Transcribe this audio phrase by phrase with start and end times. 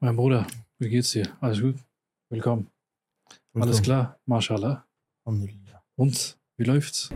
[0.00, 0.46] Mein Bruder,
[0.78, 1.26] wie geht's dir?
[1.40, 1.74] Alles gut?
[2.30, 2.70] Willkommen.
[3.54, 4.16] Alles klar?
[4.26, 4.86] Mashallah.
[5.24, 5.82] Alhamdulillah.
[5.96, 7.10] Und, wie läuft's?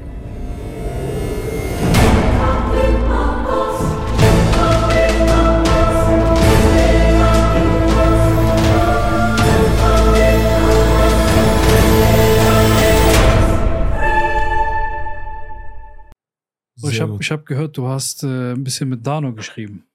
[16.82, 19.86] Oh, ich Sehr habe ich hab gehört, du hast äh, ein bisschen mit Dano geschrieben.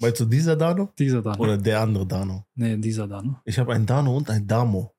[0.00, 0.92] Meinst du dieser Dano?
[0.98, 1.40] Dieser Dano.
[1.42, 2.44] Oder der andere Dano?
[2.54, 3.40] Nee, dieser Dano.
[3.44, 4.92] Ich habe einen Dano und einen Damo.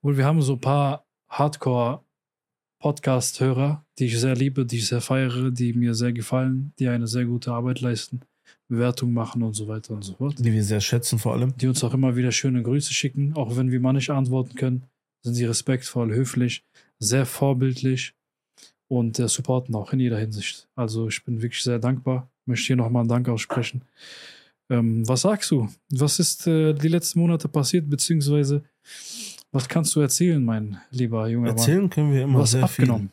[0.00, 5.50] Wohl, wir haben so ein paar Hardcore-Podcast-Hörer, die ich sehr liebe, die ich sehr feiere,
[5.50, 8.20] die mir sehr gefallen, die eine sehr gute Arbeit leisten,
[8.68, 10.38] Bewertungen machen und so weiter und so fort.
[10.38, 11.54] Die wir sehr schätzen vor allem.
[11.56, 14.84] Die uns auch immer wieder schöne Grüße schicken, auch wenn wir mal nicht antworten können,
[15.22, 16.64] sind sie respektvoll, höflich,
[16.98, 18.14] sehr vorbildlich
[18.88, 20.68] und äh, supporten auch in jeder Hinsicht.
[20.74, 23.82] Also ich bin wirklich sehr dankbar, möchte hier nochmal einen Dank aussprechen.
[24.70, 25.68] Ähm, was sagst du?
[25.90, 28.62] Was ist äh, die letzten Monate passiert, beziehungsweise
[29.50, 31.56] was kannst du erzählen, mein lieber junger Mann?
[31.56, 33.10] Erzählen können wir immer hast sehr abgenommen.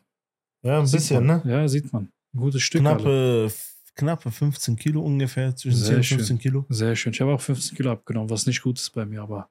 [0.61, 0.69] viel.
[0.69, 1.41] Ja, ein Sieht bisschen, man.
[1.45, 1.51] ne?
[1.51, 2.09] Ja, sieht man.
[2.33, 2.81] Ein gutes Stück.
[2.85, 2.95] alle.
[2.97, 3.51] Knappe,
[3.95, 6.17] knappe 15 Kilo ungefähr, zwischen Sehr 10 und schön.
[6.17, 6.65] 15 Kilo.
[6.69, 7.13] Sehr schön.
[7.13, 9.49] Ich habe auch 15 Kilo abgenommen, was nicht gut ist bei mir, aber.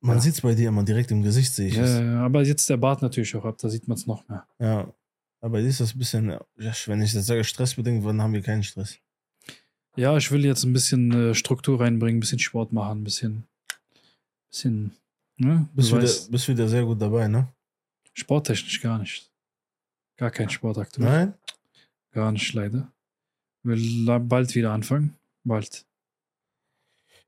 [0.00, 0.22] Man Ja.
[0.22, 1.90] sieht es bei dir immer direkt im Gesicht, sehe ich es.
[1.98, 4.46] Ja, ja, aber jetzt der Bart natürlich auch ab, da sieht man es noch mehr.
[4.58, 4.92] Ja.
[5.42, 8.98] Aber ist das ein bisschen, wenn ich das sage, stressbedingt, dann haben wir keinen Stress.
[9.96, 13.44] Ja, ich will jetzt ein bisschen äh, Struktur reinbringen, ein bisschen Sport machen, ein bisschen.
[14.50, 14.92] bisschen
[15.38, 15.68] ne?
[15.70, 17.48] Du Bist wieder, bist wieder sehr gut dabei, ne?
[18.16, 19.30] sporttechnisch gar nicht.
[20.16, 21.08] Gar kein Sport aktuell.
[21.08, 21.34] Nein?
[22.12, 22.90] Gar nicht, leider.
[23.62, 25.14] Will bald wieder anfangen.
[25.44, 25.84] Bald.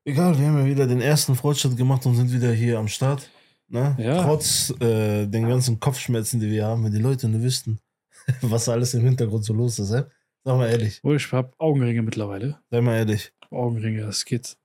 [0.03, 3.29] Egal, wir haben ja wieder den ersten Fortschritt gemacht und sind wieder hier am Start.
[3.67, 3.95] Ne?
[3.99, 4.23] Ja.
[4.23, 7.79] Trotz äh, den ganzen Kopfschmerzen, die wir haben, wenn die Leute nur wüssten,
[8.41, 9.91] was alles im Hintergrund so los ist.
[9.91, 10.05] Äh?
[10.43, 12.59] Sag mal ehrlich, Oh, ich habe Augenringe mittlerweile.
[12.71, 13.31] sei mal ehrlich.
[13.51, 14.57] Augenringe, es geht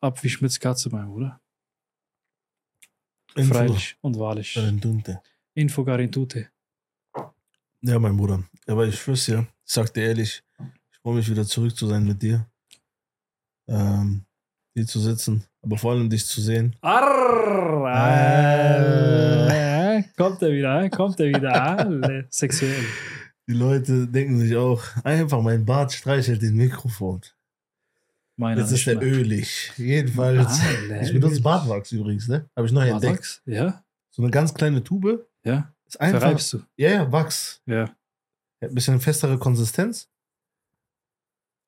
[0.00, 1.40] ab wie Schmitz Katze, mein Bruder.
[3.36, 4.54] Info- Freilich und wahrlich.
[4.80, 5.20] Dunte.
[5.54, 6.48] Info garantute.
[7.80, 8.44] Ja, mein Bruder.
[8.66, 10.42] Aber ich schwör's dir, ich sag dir ehrlich,
[10.92, 12.46] ich freue mich wieder zurück zu sein mit dir.
[13.66, 14.24] Ähm,
[14.74, 16.76] hier zu sitzen, aber vor allem dich zu sehen.
[16.80, 17.88] Arr,
[19.98, 20.90] äh, kommt er wieder, äh?
[20.90, 22.84] kommt er wieder, alle sexuell.
[23.48, 27.20] Die Leute denken sich auch, einfach mein Bart streichelt den Mikrofon.
[28.36, 29.00] Meiner Jetzt ist mehr.
[29.02, 29.70] ölig.
[29.76, 30.60] Jedenfalls.
[30.60, 31.40] Alle Ich benutze.
[31.42, 32.48] Bartwachs übrigens, ne?
[32.56, 33.02] Habe ich neu entdeckt.
[33.12, 33.42] Bartwachs?
[33.46, 35.26] Ja, So eine ganz kleine Tube.
[35.44, 35.70] ja.
[35.86, 36.20] Ist einfach.
[36.20, 36.62] Verreibst du.
[36.76, 37.60] Ja, ja, Wachs.
[37.66, 37.90] Ja, Hat
[38.70, 40.08] ein bisschen festere Konsistenz.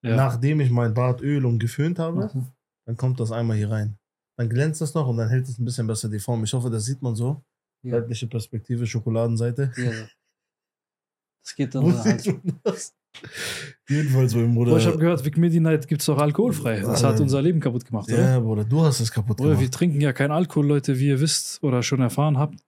[0.03, 0.16] ja.
[0.16, 2.47] Nachdem ich mein Bart öl und geföhnt habe, Mhm.
[2.87, 3.98] dann kommt das einmal hier rein.
[4.38, 6.43] Dann glänzt das noch und dann hält es ein bisschen besser die Form.
[6.44, 7.43] Ich hoffe, das sieht man so.
[7.82, 8.00] Ja.
[8.00, 9.72] Seitliche Perspektive, Schokoladenseite.
[9.76, 9.93] Ja.
[11.47, 12.34] Das geht dann so halt.
[13.89, 14.73] Jedenfalls, mein Bruder.
[14.73, 16.81] Boah, ich habe gehört, Vic Medi Night gibt es auch alkoholfrei.
[16.81, 18.19] Das hat unser Leben kaputt gemacht, oder?
[18.33, 19.75] ja, Bruder, du hast es kaputt Bruder, wir gemacht.
[19.75, 22.59] trinken ja kein Alkohol, Leute, wie ihr wisst oder schon erfahren habt.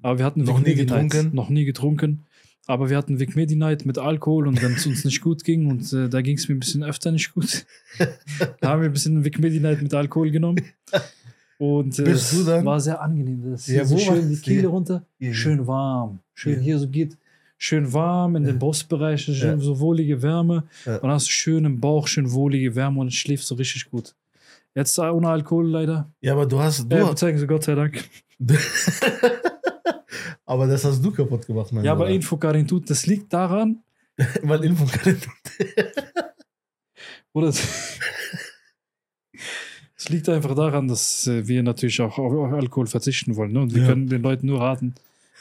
[0.00, 1.10] Aber wir hatten Noch Vic nie Medi Night.
[1.10, 1.34] getrunken?
[1.36, 2.24] Noch nie getrunken.
[2.68, 5.66] Aber wir hatten Vic Medi Night mit Alkohol und wenn es uns nicht gut ging
[5.66, 7.66] und äh, da ging es mir ein bisschen öfter nicht gut,
[8.60, 10.60] da haben wir ein bisschen Vic Medi Night mit Alkohol genommen.
[11.58, 12.64] Und äh, Bist du dann?
[12.64, 13.42] war sehr angenehm.
[13.50, 15.34] Das Ja, so schön die Kehle runter, Hier.
[15.34, 16.20] schön warm.
[16.32, 16.62] Schön Hier.
[16.62, 17.18] hier so geht,
[17.62, 19.58] schön warm in den Brustbereich, schön Ja.
[19.58, 20.64] so wohlige Wärme.
[20.86, 20.94] Ja.
[20.96, 23.90] Und dann hast du schön im Bauch, schön wohlige Wärme und es schläft so richtig
[23.90, 24.14] gut.
[24.74, 26.10] Jetzt ohne Alkohol leider.
[26.20, 26.90] Ja, aber du hast.
[26.90, 28.02] Du, Ja, bezeigen Sie Gott sei Dank.
[30.46, 32.14] aber das hast du kaputt gemacht, mein Ja, aber Bruder.
[32.14, 33.82] Info Karin tut, das liegt daran,
[34.42, 35.16] Weil Info kann
[37.32, 37.98] oder es
[40.08, 43.52] liegt einfach daran, dass äh, wir natürlich auch auf Alkohol verzichten wollen.
[43.52, 43.60] Ne?
[43.60, 43.88] Und wir Ja.
[43.88, 44.94] können den Leuten nur raten,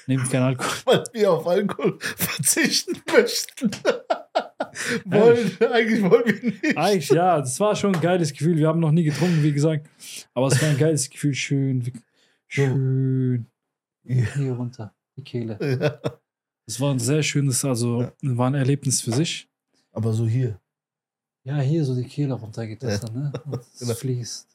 [0.10, 0.72] nehmt keinen Alkohol.
[0.86, 3.72] weil wir auf Alkohol verzichten möchten.
[5.06, 6.78] wollen, eigentlich wollen wir nicht.
[6.78, 8.58] Eigentlich, ja, das war schon ein geiles Gefühl.
[8.58, 9.88] Wir haben noch nie getrunken, wie gesagt.
[10.34, 11.34] Aber es war ein geiles Gefühl.
[11.34, 11.94] Schön,
[12.48, 13.46] schön.
[14.04, 14.26] Ja.
[14.36, 15.58] Hier runter, die Kehle.
[15.62, 16.02] Ja.
[16.66, 18.12] Es war ein sehr schönes, also Ja.
[18.22, 19.48] war ein Erlebnis für sich.
[19.92, 20.60] Aber so hier.
[21.44, 23.08] Ja, hier so die Kehle runter geht das Ja.
[23.08, 23.32] dann, ne?
[23.46, 23.94] Und es Genau.
[23.94, 24.48] fließt.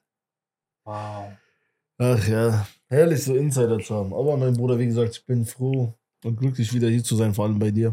[0.84, 1.32] Wow.
[1.98, 4.12] Ach ja, herrlich so Insider zu haben.
[4.12, 5.94] Aber mein Bruder, wie gesagt, ich bin froh
[6.24, 7.92] und glücklich wieder hier zu sein, vor allem bei dir.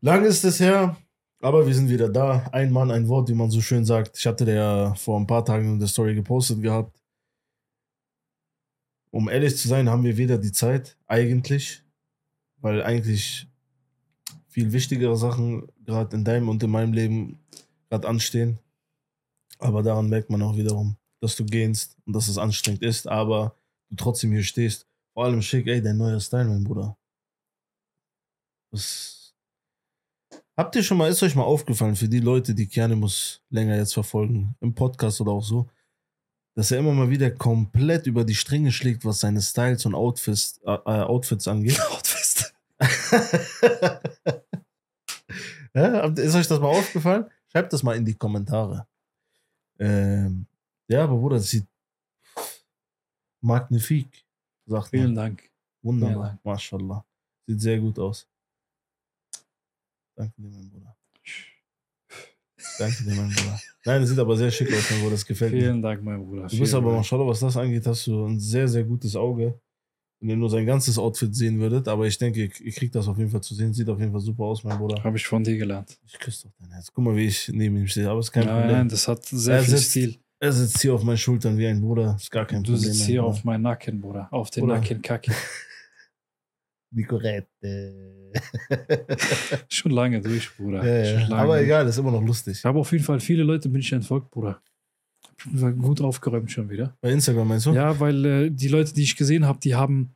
[0.00, 0.96] Lang ist es her,
[1.40, 2.48] aber wir sind wieder da.
[2.52, 4.16] Ein Mann, ein Wort, wie man so schön sagt.
[4.16, 6.98] Ich hatte der ja vor ein paar Tagen in der Story gepostet gehabt.
[9.10, 11.82] Um ehrlich zu sein, haben wir weder die Zeit, eigentlich,
[12.58, 13.46] weil eigentlich
[14.48, 17.40] viel wichtigere Sachen gerade in deinem und in meinem Leben
[17.90, 18.58] gerade anstehen.
[19.58, 20.96] Aber daran merkt man auch wiederum,
[21.26, 23.56] dass du gehst und dass es anstrengend ist, aber
[23.90, 24.86] du trotzdem hier stehst.
[25.12, 26.96] Vor allem schick, ey, dein neuer Style, mein Bruder.
[28.70, 29.16] Das
[30.56, 33.92] Habt ihr schon mal, ist euch mal aufgefallen, für die Leute, die Kianimus länger jetzt
[33.92, 35.68] verfolgen, im Podcast oder auch so,
[36.54, 40.58] dass er immer mal wieder komplett über die Stränge schlägt, was seine Styles und Outfits,
[40.64, 41.78] äh, äh, Outfits angeht.
[41.90, 42.54] Outfist.
[45.74, 47.26] ja, ist euch das mal aufgefallen?
[47.52, 48.86] Schreibt das mal in die Kommentare.
[49.78, 50.46] Ähm,
[50.88, 51.66] ja, aber Bruder, das sieht
[53.40, 54.24] magnifik,
[54.66, 55.14] sagt Vielen man.
[55.14, 55.50] Dank.
[55.82, 56.44] Wunderbar, Vielen Dank.
[56.44, 57.04] mashallah.
[57.46, 58.26] Sieht sehr gut aus.
[60.16, 60.96] Danke dir, mein Bruder.
[62.78, 63.60] Danke dir, mein Bruder.
[63.84, 65.12] Nein, das sieht aber sehr schick aus, mein Bruder.
[65.12, 65.60] Das gefällt mir.
[65.60, 66.42] Vielen Dank, mein Bruder.
[66.42, 66.96] Du bist Vielen aber, Dank.
[67.00, 69.60] mashallah, was das angeht, hast du ein sehr, sehr gutes Auge.
[70.18, 73.06] Wenn ihr nur sein ganzes Outfit sehen würdet, aber ich denke, ihr, ihr kriegt das
[73.06, 73.74] auf jeden Fall zu sehen.
[73.74, 75.04] Sieht auf jeden Fall super aus, mein Bruder.
[75.04, 75.98] Habe ich von dir gelernt.
[76.06, 76.90] Ich küsse doch dein Herz.
[76.92, 78.88] Guck mal, wie ich neben ihm stehe, aber ist kein Nein, Problem.
[78.88, 80.18] das hat sehr Er viel sitzt- Stil.
[80.38, 82.16] Er sitzt hier auf meinen Schultern wie ein Bruder.
[82.18, 82.82] Ist gar kein Du Problem.
[82.92, 83.30] sitzt mein hier Bruder.
[83.32, 84.28] auf meinen Nacken, Bruder.
[84.30, 84.74] Auf den Bruder.
[84.80, 85.32] Nacken Kacke.
[86.94, 88.32] Nicorette.
[89.68, 90.84] Schon lange durch, Bruder.
[90.84, 91.26] ja, Schon ja.
[91.28, 91.64] lange Aber durch.
[91.66, 92.58] egal, ist immer noch lustig.
[92.58, 94.60] Ich habe auf jeden Fall viele Leute bin ich entfolgt, Bruder.
[95.78, 96.96] Gut aufgeräumt schon wieder.
[97.00, 97.72] Bei Instagram meinst du?
[97.72, 100.14] Ja, weil äh, die Leute, die ich gesehen habe, die haben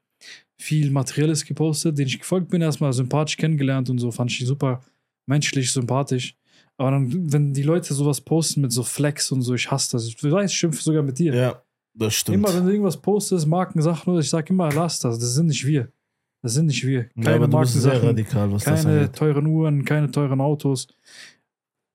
[0.59, 4.45] viel Materielles gepostet, denen ich gefolgt bin, erstmal sympathisch kennengelernt und so, fand ich die
[4.47, 4.81] super
[5.27, 6.37] menschlich, sympathisch.
[6.81, 10.07] Aber dann, wenn die Leute sowas posten mit so Flex und so, ich hasse das.
[10.07, 11.35] Ich weiß, ich schimpfe sogar mit dir.
[11.35, 11.63] Ja,
[11.93, 12.39] das stimmt.
[12.39, 15.67] Immer wenn du irgendwas postest, Markensachen, oder ich sag immer, lass das, das sind nicht
[15.67, 15.93] wir.
[16.41, 17.11] Das sind nicht wir.
[17.17, 20.89] ja, aber bist sehr Markensachen, radikal, keine teuren Uhren, keine teuren Autos.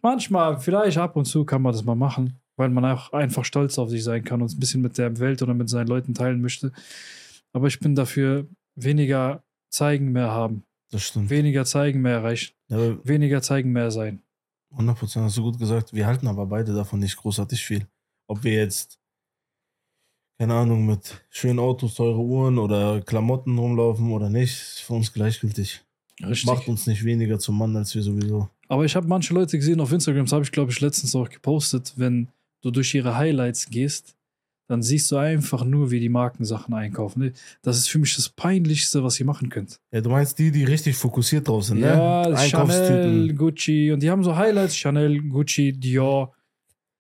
[0.04, 3.80] Manchmal, vielleicht ab und zu kann man das mal machen, weil man auch einfach stolz
[3.80, 6.14] auf sich sein kann und es ein bisschen mit der Welt oder mit seinen Leuten
[6.14, 6.72] teilen möchte.
[7.54, 8.46] Aber ich bin dafür
[8.76, 10.62] weniger zeigen, mehr haben.
[10.92, 11.32] Das stimmt.
[11.32, 12.54] Weniger zeigen, mehr erreichen.
[12.68, 14.22] Ja, Weniger zeigen, mehr sein.
[14.78, 15.94] 100% hast du gut gesagt.
[15.94, 17.88] Wir halten aber beide davon nicht großartig viel.
[18.28, 19.00] Ob wir jetzt,
[20.40, 25.14] keine Ahnung, mit schönen Autos, teure Uhren oder Klamotten rumlaufen oder nicht, ist für uns
[25.14, 25.84] gleichgültig.
[26.22, 26.46] Richtig.
[26.46, 28.50] Macht uns nicht weniger zum Mann, als wir sowieso.
[28.68, 31.30] Aber ich habe manche Leute gesehen auf Instagram, das habe ich glaube ich letztens auch
[31.30, 32.30] gepostet, wenn
[32.62, 34.16] du durch ihre Highlights gehst,
[34.68, 37.20] dann siehst du einfach nur, wie die Markensachen einkaufen.
[37.20, 37.34] Ne?
[37.62, 39.80] Das ist für mich das Peinlichste, was ihr machen könnt.
[39.92, 42.38] Ja, du meinst die, die richtig fokussiert drauf sind, Ja, ne?
[42.38, 46.34] Chanel, Gucci und die haben so Highlights, Chanel, Gucci, Dior,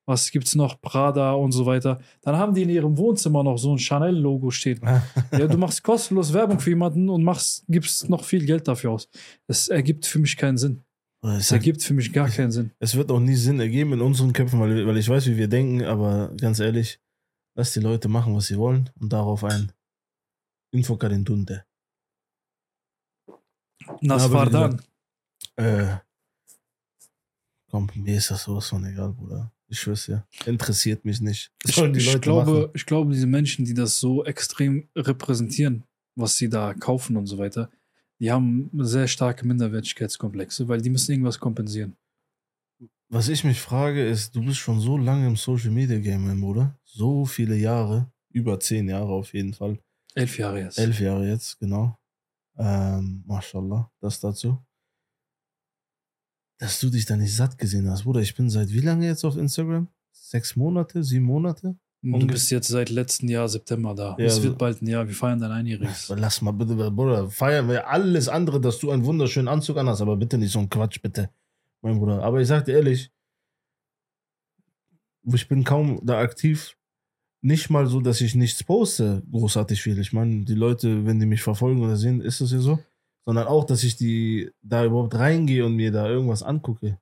[0.05, 1.99] was gibt's noch, Prada und so weiter.
[2.21, 4.79] Dann haben die in ihrem Wohnzimmer noch so ein Chanel-Logo stehen.
[5.31, 9.09] Ja, du machst kostenlos Werbung für jemanden und machst, gibst noch viel Geld dafür aus.
[9.47, 10.83] Das ergibt für mich keinen Sinn.
[11.23, 12.71] Es, ergibt für mich gar keinen Sinn.
[12.77, 15.47] es wird auch nie Sinn ergeben in unseren Köpfen, weil, weil ich weiß, wie wir
[15.47, 16.99] denken, aber ganz ehrlich,
[17.55, 19.71] lass die Leute machen, was sie wollen und darauf ein
[20.71, 21.65] Infokadendunte.
[24.01, 24.81] Das war dann.
[25.55, 25.97] Äh,
[27.69, 29.51] komm, mir ist das sowas von egal, Bruder.
[29.67, 30.27] Ich schwör's dir.
[30.45, 31.51] Interessiert mich nicht.
[31.63, 32.71] Ich, ich, glaube, machen.
[32.73, 35.83] ich glaube, diese Menschen, die das so extrem repräsentieren,
[36.15, 37.69] was sie da kaufen und so weiter,
[38.19, 41.95] die haben sehr starke Minderwertigkeitskomplexe, weil die müssen irgendwas kompensieren.
[43.09, 46.41] Was ich mich frage, ist, du bist schon so lange im Social Media Game, mein
[46.41, 46.77] Bruder.
[46.83, 48.11] So viele Jahre.
[48.29, 49.79] Über zehn Jahre auf jeden Fall.
[50.15, 50.77] Elf Jahre jetzt.
[50.79, 51.97] Elf Jahre jetzt, genau.
[52.57, 54.57] Ähm, mashallah, das dazu.
[56.57, 58.21] Dass du dich da nicht satt gesehen hast, Bruder.
[58.21, 59.87] Ich bin seit wie lange jetzt auf Instagram?
[60.11, 61.77] Sechs Monate, sieben Monate?
[62.01, 64.15] Und du bist jetzt seit letztem Jahr September da.
[64.19, 65.07] Ja, es wird bald ein Jahr.
[65.07, 66.13] Wir feiern dein Einjähriges.
[66.15, 70.15] Lass mal bitte, Bruder, feiern wir alles andere, dass du einen wunderschönen Anzug anhast, aber
[70.15, 71.29] bitte nicht so ein Quatsch, bitte,
[71.85, 72.23] mein Bruder.
[72.23, 73.11] Aber ich sag dir ehrlich,
[75.33, 76.77] ich bin kaum da aktiv.
[77.41, 79.99] Nicht mal so, dass ich nichts poste, großartig viel.
[79.99, 82.79] Ich meine, die Leute, wenn die mich verfolgen oder sehen, ist das ja so.
[83.25, 86.99] Sondern auch, dass ich die da überhaupt reingehe und mir da irgendwas angucke.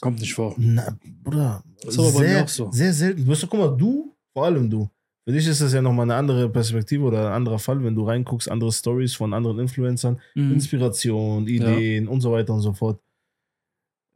[0.00, 0.54] Kommt nicht vor.
[0.56, 2.70] Na, Bruder, Ist aber bei mir sehr, auch so.
[2.72, 3.26] sehr selten.
[3.26, 4.88] Weißt du, guck mal, du, vor allem du.
[5.26, 8.04] Für dich ist das ja nochmal eine andere Perspektive oder ein anderer Fall, wenn du
[8.04, 10.52] reinguckst, andere Stories von anderen Influencern, Mhm.
[10.52, 13.00] Inspiration, Ideen und so weiter und so fort.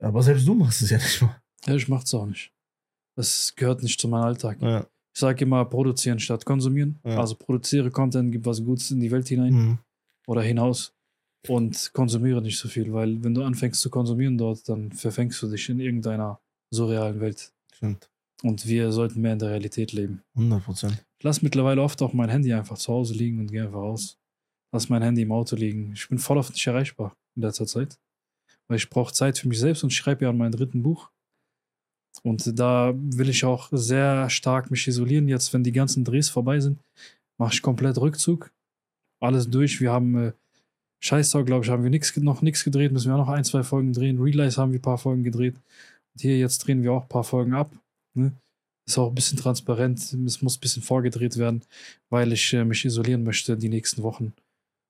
[0.01, 1.41] Aber selbst du machst es ja nicht mal.
[1.67, 2.53] Ja, ich mach's auch nicht.
[3.17, 4.61] Das gehört nicht zu meinem Alltag.
[4.63, 4.87] Ja.
[5.15, 6.99] Ich sage immer, produzieren statt konsumieren.
[7.05, 7.19] Ja.
[7.19, 9.79] Also produziere Content, gib was Gutes in die Welt hinein Mhm.
[10.29, 10.93] oder hinaus
[11.49, 15.49] und konsumiere nicht so viel, weil wenn du anfängst zu konsumieren dort, dann verfängst du
[15.49, 16.39] dich in irgendeiner
[16.73, 17.53] surrealen Welt.
[17.73, 18.09] Stimmt.
[18.45, 20.23] Und wir sollten mehr in der Realität leben.
[20.37, 21.05] 100 Prozent.
[21.19, 24.17] Ich lasse mittlerweile oft auch mein Handy einfach zu Hause liegen und gehe einfach raus.
[24.73, 25.93] Lass mein Handy im Auto liegen.
[25.95, 27.99] Ich bin voll oft nicht erreichbar in letzter Zeit.
[28.69, 31.11] Weil ich brauche Zeit für mich selbst und ich schreibe ja an meinem dritten Buch.
[32.23, 35.29] Und da will ich auch sehr stark mich isolieren.
[35.29, 36.79] Jetzt, wenn die ganzen Drehs vorbei sind,
[37.39, 38.51] mache ich komplett Rückzug.
[39.21, 39.81] Alles durch.
[39.81, 40.33] Wir haben äh,
[41.01, 42.93] Scheißtag, glaube ich, haben wir nix, noch nichts gedreht.
[42.93, 44.21] Müssen wir auch noch ein, zwei Folgen drehen.
[44.21, 45.55] Realize haben wir ein paar Folgen gedreht.
[45.55, 47.73] Und hier jetzt drehen wir auch ein paar Folgen ab.
[48.15, 48.33] Ne?
[48.87, 49.99] Ist auch ein bisschen transparent.
[49.99, 51.63] Es muss ein bisschen vorgedreht werden,
[52.11, 54.33] weil ich äh, mich isolieren möchte die nächsten Wochen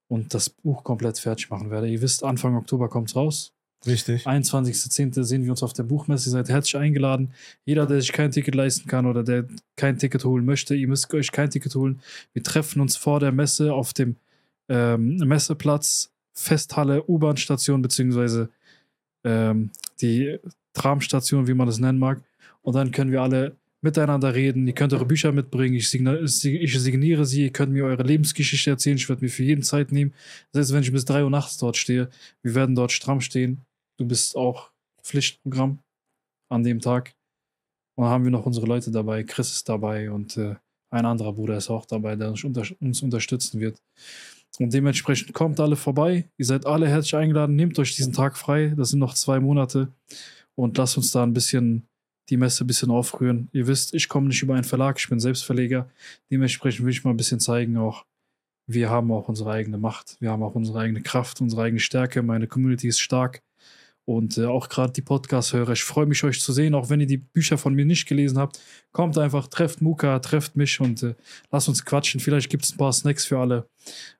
[0.09, 1.89] und das Buch komplett fertig machen werde.
[1.89, 3.53] Ihr wisst, Anfang Oktober kommt es raus.
[3.87, 4.27] Richtig.
[4.27, 5.23] 21.10.
[5.23, 6.29] sehen wir uns auf der Buchmesse.
[6.29, 7.33] Ihr seid herzlich eingeladen.
[7.65, 9.45] Jeder, der sich kein Ticket leisten kann oder der
[9.77, 12.01] kein Ticket holen möchte, ihr müsst euch kein Ticket holen.
[12.33, 14.17] Wir treffen uns vor der Messe auf dem
[14.69, 18.49] ähm, Messeplatz, Festhalle, U-Bahn-Station, beziehungsweise
[19.25, 19.71] ähm,
[20.01, 20.39] die
[20.73, 22.21] Tramstation, wie man das nennen mag.
[22.63, 24.67] Und dann können wir alle miteinander reden.
[24.67, 25.75] Ihr könnt eure Bücher mitbringen.
[25.75, 27.45] Ich, signa ich signiere sie.
[27.45, 28.97] Ihr könnt mir eure Lebensgeschichte erzählen.
[28.97, 30.13] Ich werde mir für jeden Zeit nehmen.
[30.53, 32.09] Selbst wenn ich bis 3 Uhr nachts dort stehe.
[32.43, 33.63] Wir werden dort stramm stehen.
[33.99, 34.71] Du bist auch
[35.03, 35.81] Pflichtprogramm
[36.49, 37.15] an dem Tag.
[37.97, 39.25] Und dann haben wir noch unsere Leute dabei.
[39.25, 40.55] Chris ist dabei und äh,
[40.91, 43.83] ein anderer Bruder ist auch dabei, der uns, unter uns unterstützen wird.
[44.59, 46.29] Und dementsprechend kommt alle vorbei.
[46.37, 47.57] Ihr seid alle herzlich eingeladen.
[47.57, 48.73] Nehmt euch diesen Tag frei.
[48.77, 49.93] Das sind noch zwei Monate.
[50.55, 51.89] Und lasst uns da ein bisschen
[52.29, 53.49] die Messe ein bisschen aufrühren.
[53.53, 55.89] Ihr wisst, ich komme nicht über einen Verlag, ich bin selbst Verleger.
[56.31, 58.05] Dementsprechend will ich mal ein bisschen zeigen, auch
[58.67, 62.23] wir haben auch unsere eigene Macht, wir haben auch unsere eigene Kraft, unsere eigene Stärke.
[62.23, 63.43] Meine Community ist stark.
[64.09, 67.07] Und äh, auch gerade die Podcast-Hörer, ich freue mich, euch zu sehen, auch wenn ihr
[67.07, 68.59] die Bücher von mir nicht gelesen habt.
[68.91, 71.15] Kommt einfach, trefft Muka, trefft mich und äh,
[71.51, 72.19] lasst uns quatschen.
[72.19, 73.69] Vielleicht gibt es ein paar Snacks für alle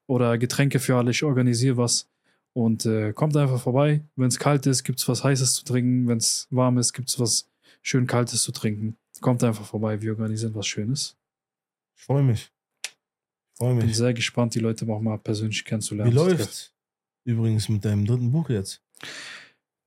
[0.07, 1.13] oder Getränke für alle.
[1.13, 2.07] Ich organisiere was.
[2.53, 4.05] Und äh, kommt einfach vorbei.
[4.15, 6.07] Wenn es kalt ist, gibt es was Heißes zu trinken.
[6.07, 7.49] Wenn es warm ist, gibt es was
[7.81, 8.99] schön Kaltes zu trinken.
[9.23, 11.17] Kommt einfach vorbei, wir organisieren was Schönes.
[11.97, 12.53] Ich freue mich.
[13.57, 13.87] Freue mich.
[13.87, 16.13] Bin sehr gespannt, die Leute auch mal persönlich kennenzulernen.
[16.13, 16.75] Wie läuft
[17.25, 18.83] übrigens mit deinem dritten Buch jetzt?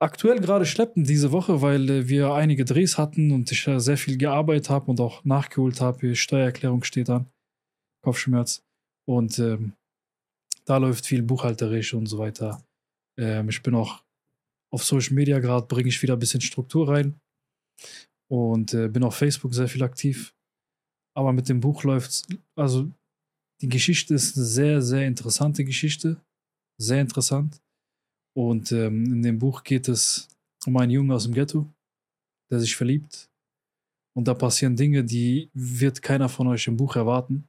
[0.01, 3.97] Aktuell gerade schleppen diese Woche, weil äh, wir einige Drehs hatten und ich äh, sehr
[3.97, 6.15] viel gearbeitet habe und auch nachgeholt habe.
[6.15, 7.29] Steuererklärung steht an.
[8.03, 8.63] Kopfschmerz.
[9.07, 9.73] Und ähm,
[10.65, 12.63] da läuft viel buchhalterisch und so weiter.
[13.19, 14.03] Ähm, ich bin auch
[14.73, 17.19] auf Social Media gerade, bringe ich wieder ein bisschen Struktur rein
[18.27, 20.33] und äh, bin auf Facebook sehr viel aktiv.
[21.15, 22.89] Aber mit dem Buch läuft also
[23.61, 26.19] die Geschichte ist eine sehr, sehr interessante Geschichte.
[26.79, 27.60] Sehr interessant.
[28.33, 30.29] Und ähm, in dem Buch geht es
[30.65, 31.67] um einen Jungen aus dem Ghetto,
[32.49, 33.29] der sich verliebt.
[34.13, 37.47] Und da passieren Dinge, die wird keiner von euch im Buch erwarten.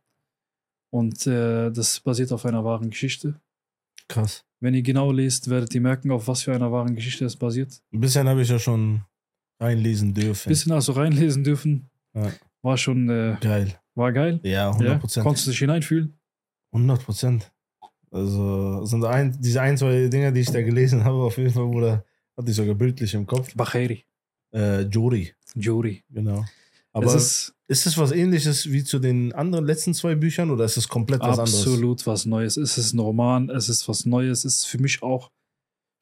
[0.91, 3.41] Und äh, das basiert auf einer wahren Geschichte.
[4.09, 4.45] Krass.
[4.61, 7.83] Wenn ihr genau lest, werdet ihr merken, auf was für einer wahren Geschichte es basiert.
[7.93, 9.03] Ein bisschen habe ich ja schon
[9.61, 10.49] reinlesen dürfen.
[10.49, 11.91] Bisschen also reinlesen dürfen.
[12.15, 12.33] Ja.
[12.63, 13.81] War schon äh, geil.
[13.95, 14.41] War geil.
[14.43, 15.17] Ja, 100 Prozent.
[15.17, 15.23] Ja?
[15.25, 16.19] Konntest du dich hineinfühlen?
[16.73, 17.52] 100 Prozent.
[18.13, 21.73] Also sind ein, diese ein, zwei Dinge, die ich da gelesen habe, auf jeden Fall,
[21.73, 22.05] wurde,
[22.37, 23.55] hatte ich sogar bildlich im Kopf.
[23.55, 24.05] Bacheri.
[24.53, 25.33] Äh, Jori.
[25.55, 26.05] Jori.
[26.11, 26.45] Genau.
[26.93, 30.67] Aber es ist, ist es was ähnliches wie zu den anderen letzten zwei Büchern oder
[30.67, 31.67] ist es komplett was absolut anderes?
[31.67, 32.57] Absolut was Neues.
[32.59, 34.45] Es ist ein Roman, es ist was Neues.
[34.45, 35.31] Es ist für mich auch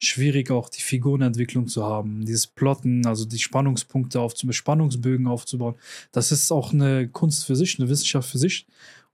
[0.03, 5.75] schwierig, auch die Figurenentwicklung zu haben, dieses Plotten, also die Spannungspunkte aufzubauen, Spannungsbögen aufzubauen.
[6.11, 8.65] Das ist auch eine Kunst für sich, eine Wissenschaft für sich.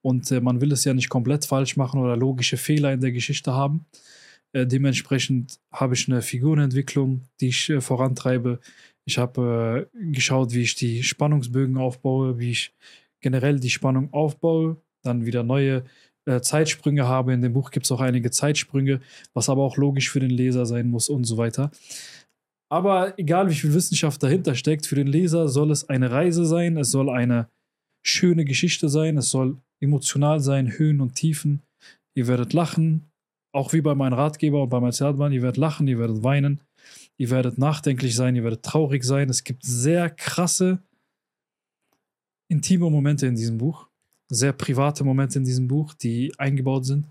[0.07, 3.11] Und äh, man will es ja nicht komplett falsch machen oder logische Fehler in der
[3.11, 3.85] Geschichte haben.
[4.53, 8.61] Äh, dementsprechend habe ich eine Figurenentwicklung, die ich äh, vorantreibe.
[9.03, 12.73] Ich habe äh, geschaut, wie ich die Spannungsbögen aufbaue, wie ich
[13.19, 15.83] generell die Spannung aufbaue, dann wieder neue
[16.23, 17.33] äh, Zeitsprünge habe.
[17.33, 19.01] In dem Buch gibt es auch einige Zeitsprünge,
[19.33, 21.69] was aber auch logisch für den Leser sein muss und so weiter.
[22.71, 26.77] Aber egal wie viel Wissenschaft dahinter steckt, für den Leser soll es eine Reise sein,
[26.77, 27.49] es soll eine
[28.05, 31.61] schöne Geschichte sein, es soll emotional sein, Höhen und Tiefen.
[32.15, 33.09] Ihr werdet lachen,
[33.53, 36.61] auch wie bei meinem Ratgeber und bei meinem Zertmann, ihr werdet lachen, ihr werdet weinen,
[37.17, 39.29] ihr werdet nachdenklich sein, ihr werdet traurig sein.
[39.29, 40.79] Es gibt sehr krasse,
[42.49, 43.87] intime Momente in diesem Buch
[44.29, 47.05] sehr private Momente in diesem Buch, die eingebaut sind.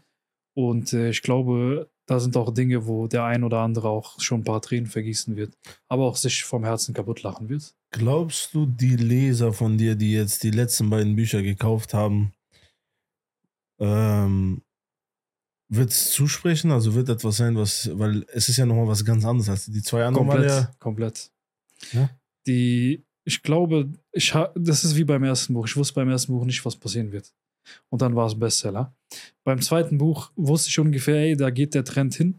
[0.55, 4.41] Und äh, ich glaube, da sind auch Dinge, wo der ein oder andere auch schon
[4.41, 5.57] ein paar Tränen vergießen wird,
[5.89, 7.75] aber auch sich vom Herzen kaputt lachen wird.
[7.91, 12.33] Glaubst du, die Leser von dir, die jetzt die letzten beiden Bücher gekauft haben,
[13.79, 14.63] ähm,
[15.69, 16.71] wird es zusprechen?
[16.71, 19.83] Also wird etwas sein, was, weil es ist ja nochmal was ganz anderes als die
[19.83, 20.29] zwei anderen.
[20.29, 21.31] Komplett, ja komplett.
[21.93, 22.11] Ja?
[22.47, 25.67] Die ich glaube, ich das ist wie beim ersten Buch.
[25.67, 27.35] Ich wusste beim ersten Buch nicht, was passieren wird.
[27.89, 28.95] Und dann war es Bestseller.
[29.43, 32.39] Beim zweiten Buch wusste ich ungefähr, ey, da geht der Trend hin.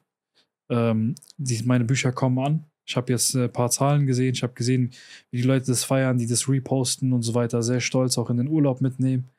[0.70, 2.66] Ähm, die, meine Bücher kommen an.
[2.88, 4.34] Ich habe jetzt ein paar Zahlen gesehen.
[4.34, 4.92] Ich habe gesehen,
[5.30, 7.62] wie die Leute das feiern, die das reposten und so weiter.
[7.62, 9.30] Sehr stolz auch in den Urlaub mitnehmen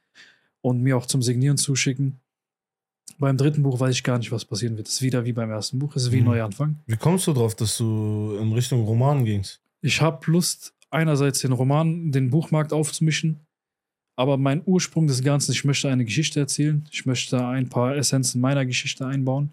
[0.63, 2.21] und mir auch zum Signieren zuschicken.
[3.19, 4.87] Beim dritten Buch weiß ich gar nicht, was passieren wird.
[4.87, 5.97] Es ist wieder wie beim ersten Buch.
[5.97, 6.27] Es ist wie mhm.
[6.27, 6.79] Neuanfang.
[6.87, 9.61] Wie kommst du drauf, dass du in Richtung Roman gingst?
[9.81, 13.41] Ich habe Lust, einerseits den Roman, den Buchmarkt aufzumischen,
[14.17, 18.41] aber mein Ursprung des Ganzen, ich möchte eine Geschichte erzählen, ich möchte ein paar Essenzen
[18.41, 19.51] meiner Geschichte einbauen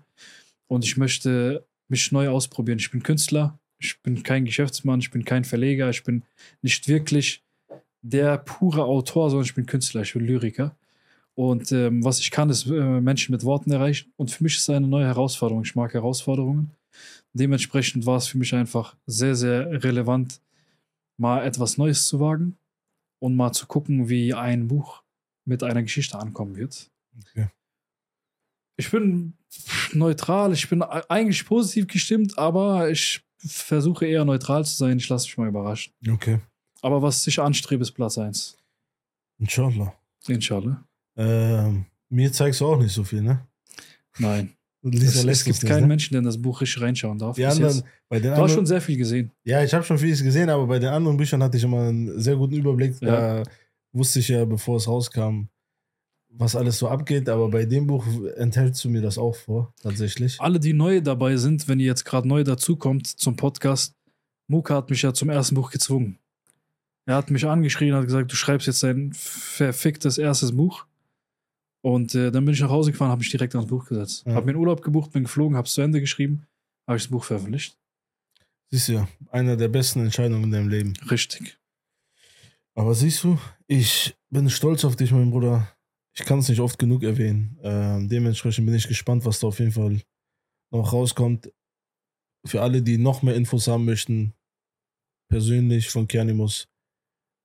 [0.67, 2.79] und ich möchte mich neu ausprobieren.
[2.79, 6.23] Ich bin Künstler, ich bin kein Geschäftsmann, ich bin kein Verleger, ich bin
[6.61, 7.43] nicht wirklich
[8.01, 10.75] der pure Autor, sondern ich bin Künstler, ich bin Lyriker.
[11.35, 14.11] Und ähm, was ich kann, ist äh, Menschen mit Worten erreichen.
[14.15, 15.63] Und für mich ist es eine neue Herausforderung.
[15.63, 16.71] Ich mag Herausforderungen.
[17.33, 20.39] Dementsprechend war es für mich einfach sehr, sehr relevant,
[21.17, 22.57] mal etwas Neues zu wagen
[23.19, 25.03] und mal zu gucken, wie ein Buch
[25.43, 26.89] mit einer Geschichte ankommen wird.
[27.19, 27.49] Okay.
[28.77, 29.33] Ich bin
[29.93, 34.97] neutral, ich bin eigentlich positiv gestimmt, aber ich versuche eher neutral zu sein.
[34.97, 35.93] Ich lasse mich mal überraschen.
[36.09, 36.39] Okay.
[36.81, 38.57] Aber was ich anstrebe, ist Platz 1.
[39.39, 39.93] Inshallah.
[40.27, 40.85] Inshallah.
[41.17, 43.45] Ähm, mir zeigst du auch nicht so viel, ne?
[44.17, 44.55] Nein.
[44.83, 45.87] Es, ja es gibt keinen ne?
[45.87, 47.35] Menschen, der in das Buch richtig reinschauen darf.
[47.35, 49.31] Die anderen, bei den Du hast anderen, schon sehr viel gesehen.
[49.43, 52.19] ja, ich habe schon vieles gesehen, aber bei den anderen Büchern hatte ich immer einen
[52.19, 52.99] sehr guten Überblick.
[52.99, 53.43] Da
[53.93, 55.45] wusste ich ja, bevor es rauskam,
[56.29, 57.29] was alles so abgeht.
[57.29, 58.05] Aber bei dem Buch
[58.35, 60.39] enthältst du mir das auch vor, tatsächlich.
[60.39, 63.95] Alle, die neu dabei sind, wenn ihr jetzt gerade neu dazukommt zum Podcast,
[64.47, 66.19] Muka hat mich ja zum ersten Buch gezwungen.
[67.07, 70.85] Er hat mich angeschrien, hat gesagt, du schreibst jetzt dein verficktes erstes Buch.
[71.85, 74.23] Und äh, dann bin ich nach Hause gefahren, habe mich direkt ans Buch gesetzt.
[74.25, 74.33] Ja.
[74.33, 76.47] Habe mir einen Urlaub gebucht, bin geflogen, habe es zu Ende geschrieben,
[76.87, 77.77] habe ich das Buch veröffentlicht.
[78.71, 80.93] Siehst du ja, eine der besten Entscheidungen in deinem Leben.
[81.11, 81.59] Richtig.
[82.73, 83.37] Aber siehst du,
[83.67, 85.71] ich bin stolz auf dich, mein Bruder.
[86.17, 87.59] Ich kann es nicht oft genug erwähnen.
[87.61, 90.01] Ähm, dementsprechend bin ich gespannt, was da auf jeden Fall
[90.71, 91.53] noch rauskommt.
[92.47, 94.33] Für alle, die noch mehr Infos haben möchten,
[95.29, 96.67] persönlich von Kianimus.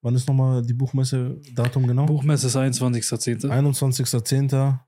[0.03, 2.07] Wann ist nochmal die Buchmesse-Datum genau?
[2.07, 3.47] Buchmesse ist 21.10.
[3.47, 4.79] 21.10.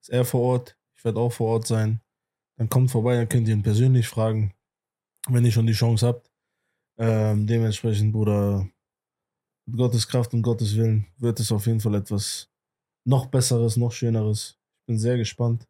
[0.00, 0.78] ist er vor Ort.
[0.96, 2.00] Ich werde auch vor Ort sein.
[2.56, 4.54] Dann kommt vorbei, dann könnt ihr ihn persönlich fragen,
[5.28, 6.30] wenn ihr schon die Chance habt.
[6.98, 8.68] Ähm, dementsprechend, Bruder,
[9.66, 12.48] mit Gottes Kraft und Gottes Willen wird es auf jeden Fall etwas
[13.04, 14.58] noch Besseres, noch Schöneres.
[14.80, 15.66] Ich bin sehr gespannt.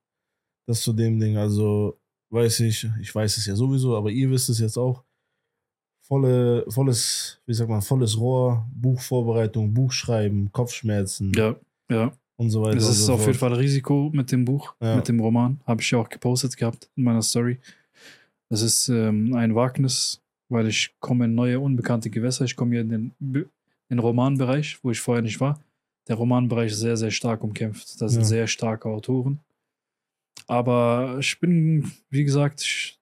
[0.67, 1.37] Das zu dem Ding.
[1.37, 1.99] Also
[2.31, 5.05] weiß ich, ich weiß es ja sowieso, aber ihr wisst es jetzt auch.
[6.12, 11.57] Volle, volles, wie sagt man, volles Rohr, Buchvorbereitung, Buchschreiben, Kopfschmerzen Ja,
[11.90, 12.12] ja.
[12.37, 12.75] und so weiter.
[12.75, 14.97] Das ist so auf jeden Fall Risiko mit dem Buch, Ja.
[14.97, 15.59] mit dem Roman.
[15.66, 17.59] Habe ich ja auch gepostet gehabt in meiner Story.
[18.50, 22.45] Das ist ähm, ein Wagnis, weil ich komme in neue, unbekannte Gewässer.
[22.45, 23.47] Ich komme hier in den, in
[23.88, 25.61] den Romanbereich, wo ich vorher nicht war.
[26.09, 27.99] Der Romanbereich ist sehr, sehr stark umkämpft.
[28.02, 28.26] Da sind Ja.
[28.26, 29.41] sehr starke Autoren.
[30.47, 32.99] Aber ich bin, wie gesagt, ich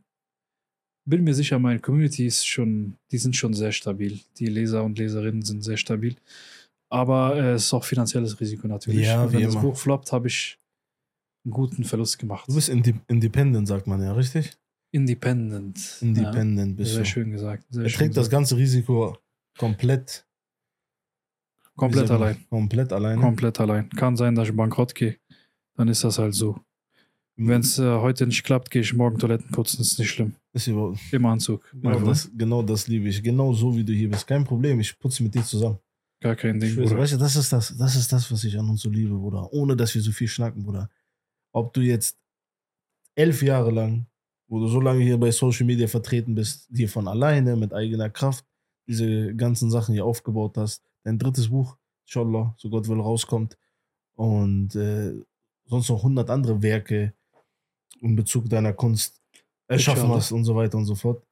[1.04, 4.20] bin mir sicher, meine Community ist schon, die sind schon sehr stabil.
[4.38, 6.16] Die Leser und Leserinnen sind sehr stabil.
[6.88, 9.06] Aber äh, es ist auch finanzielles Risiko natürlich.
[9.06, 9.62] Ja, wenn das immer.
[9.62, 10.58] Buch floppt, habe ich
[11.44, 12.48] einen guten Verlust gemacht.
[12.48, 14.52] Du bist inde independent, sagt man ja, richtig?
[14.92, 15.98] Independent.
[16.00, 17.08] Independent ja, bist sehr du.
[17.08, 17.64] schön gesagt.
[17.70, 18.32] Sehr Er schön trägt das gesagt.
[18.32, 19.16] ganze Risiko
[19.56, 20.26] komplett.
[21.76, 22.36] komplett allein.
[22.48, 23.20] Komplett alleine.
[23.20, 23.88] Komplett allein.
[23.90, 25.16] Kann sein, dass ich bankrott gehe.
[25.76, 26.60] Dann ist das halt so.
[27.42, 29.80] Wenn es äh, heute nicht klappt, gehe ich morgen Toiletten putzen.
[29.80, 30.34] Ist nicht schlimm.
[30.52, 31.64] Ist über, Im Anzug.
[31.72, 32.08] genau, Einfach.
[32.08, 33.22] das, genau das liebe ich.
[33.22, 34.26] Genau so wie du hier bist.
[34.26, 35.78] Kein Problem, ich putze mit dir zusammen.
[36.20, 36.98] Gar kein Ding, Bruder.
[36.98, 39.50] weißt du, das ist das, das ist das, was ich an uns so liebe, Bruder.
[39.54, 40.90] Ohne dass wir so viel schnacken, Bruder.
[41.52, 42.18] Ob du jetzt
[43.14, 44.06] elf Jahre lang,
[44.46, 48.10] wo du so lange hier bei Social Media vertreten bist, hier von alleine mit eigener
[48.10, 48.44] Kraft
[48.86, 53.56] diese ganzen Sachen hier aufgebaut hast, dein drittes Buch, inshallah, so Gott will, rauskommt
[54.14, 55.14] und äh,
[55.64, 57.14] sonst noch hundert andere Werke
[58.00, 59.20] in Bezug deiner Kunst
[59.68, 60.16] erschaffen Inshallah.
[60.16, 61.22] hast und so weiter und so fort,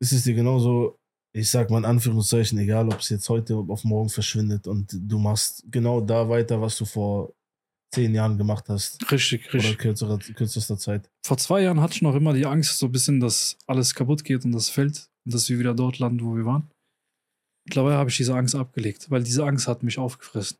[0.00, 0.96] ist es dir genauso,
[1.34, 5.18] ich sag mal in Anführungszeichen, egal ob es jetzt heute auf morgen verschwindet und du
[5.18, 7.32] machst genau da weiter, was du vor
[7.92, 9.78] zehn Jahren gemacht hast Richtig, oder richtig.
[9.78, 11.10] kürzerer, kürzester Zeit.
[11.24, 14.24] Vor zwei Jahren hatte ich noch immer die Angst, so ein bisschen, dass alles kaputt
[14.24, 16.70] geht und das fällt und dass wir wieder dort landen, wo wir waren.
[17.66, 20.58] Mittlerweile habe ich diese Angst abgelegt, weil diese Angst hat mich aufgefressen.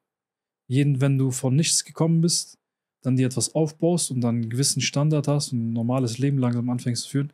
[0.70, 2.57] Jeden, wenn du von nichts gekommen bist,
[3.02, 6.68] dann dir etwas aufbaust und dann einen gewissen Standard hast und ein normales Leben langsam
[6.70, 7.32] anfängst zu führen,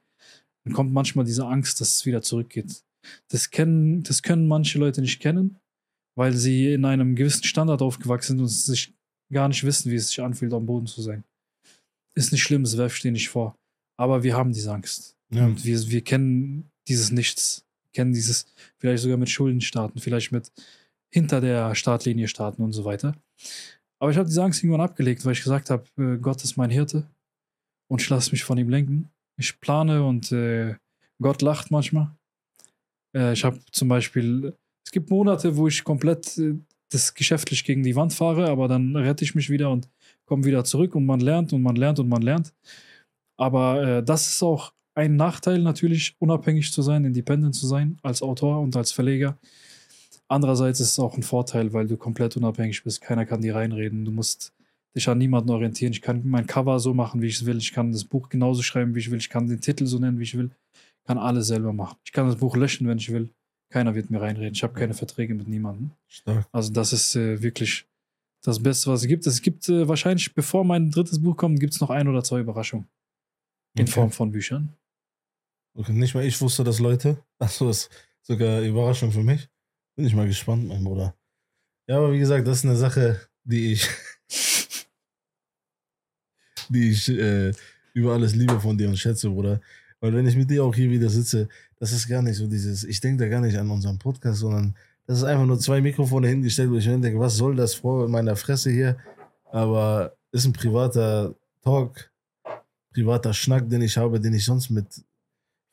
[0.65, 2.83] dann kommt manchmal diese Angst, dass es wieder zurückgeht.
[3.29, 5.59] Das, kennen, das können manche Leute nicht kennen,
[6.17, 8.95] weil sie in einem gewissen Standard aufgewachsen sind und sich
[9.33, 11.25] gar nicht wissen, wie es sich anfühlt, am Boden zu sein.
[12.15, 13.59] Ist nicht schlimm, es werfe ich dir nicht vor.
[13.97, 15.17] Aber wir haben diese Angst.
[15.31, 15.47] Ja.
[15.47, 17.65] Und wir, wir kennen dieses Nichts.
[17.93, 18.47] Kennen dieses,
[18.79, 20.51] vielleicht sogar mit Schulden starten, vielleicht mit
[21.13, 23.15] hinter der Startlinie starten und so weiter.
[24.05, 26.69] Aber ich habe diese Angst irgendwann abgelegt, weil ich gesagt habe, äh, Gott ist mein
[26.69, 27.09] Hirte
[27.89, 29.09] und ich lasse mich von ihm lenken.
[29.41, 30.75] Ich plane und äh,
[31.23, 32.11] Gott lacht manchmal.
[33.17, 34.53] Äh, ich habe zum Beispiel,
[34.85, 36.53] es gibt Monate, wo ich komplett äh,
[36.91, 39.89] das geschäftlich gegen die Wand fahre, aber dann rette ich mich wieder und
[40.27, 42.53] komme wieder zurück und man lernt und man lernt und man lernt.
[43.39, 48.21] Aber äh, das ist auch ein Nachteil natürlich, unabhängig zu sein, independent zu sein als
[48.21, 49.39] Autor und als Verleger.
[50.35, 53.01] Andererseits ist es auch ein Vorteil, weil du komplett unabhängig bist.
[53.01, 54.05] Keiner kann dir reinreden.
[54.05, 54.53] Du musst
[54.97, 55.93] dich an niemanden orientieren.
[55.93, 57.59] Ich kann mein Cover so machen, wie ich es will.
[57.59, 59.19] Ich kann das Buch genauso schreiben, wie ich will.
[59.19, 60.51] Ich kann den Titel so nennen, wie ich will.
[60.75, 61.99] Ich kann alles selber machen.
[62.05, 63.31] Ich kann das Buch löschen, wenn ich will.
[63.71, 64.55] Keiner wird mir reinreden.
[64.55, 65.93] Ich habe keine Verträge mit niemandem.
[66.09, 66.49] Stark.
[66.51, 67.87] Also das ist äh, wirklich
[68.43, 69.29] das Beste, was es gibt.
[69.29, 72.41] Es gibt äh, wahrscheinlich, bevor mein drittes Buch kommt, gibt es noch ein oder zwei
[72.41, 72.89] Überraschungen.
[73.77, 73.93] In Okay.
[73.93, 74.73] Form von Büchern.
[75.75, 77.23] Okay, nicht mal ich wusste das, Leute.
[77.39, 77.89] Achso, ist
[78.23, 79.49] sogar Überraschung für mich.
[79.97, 81.15] Bin ich mal gespannt, mein Bruder.
[81.87, 83.89] Ja, aber wie gesagt, das ist eine Sache, die ich,
[86.69, 87.53] die ich äh,
[87.93, 89.61] über alles liebe von dir und schätze, Bruder.
[90.01, 92.85] Weil wenn ich mit dir auch hier wieder sitze, das ist gar nicht so dieses,
[92.85, 94.75] ich denke da gar nicht an unseren Podcast, sondern
[95.07, 98.09] das ist einfach nur zwei Mikrofone hingestellt, wo ich mir denke, was soll das vor
[98.09, 98.97] meiner Fresse hier?
[99.45, 102.11] Aber ist ein privater Talk,
[102.93, 104.87] privater Schnack, den ich habe, den ich sonst mit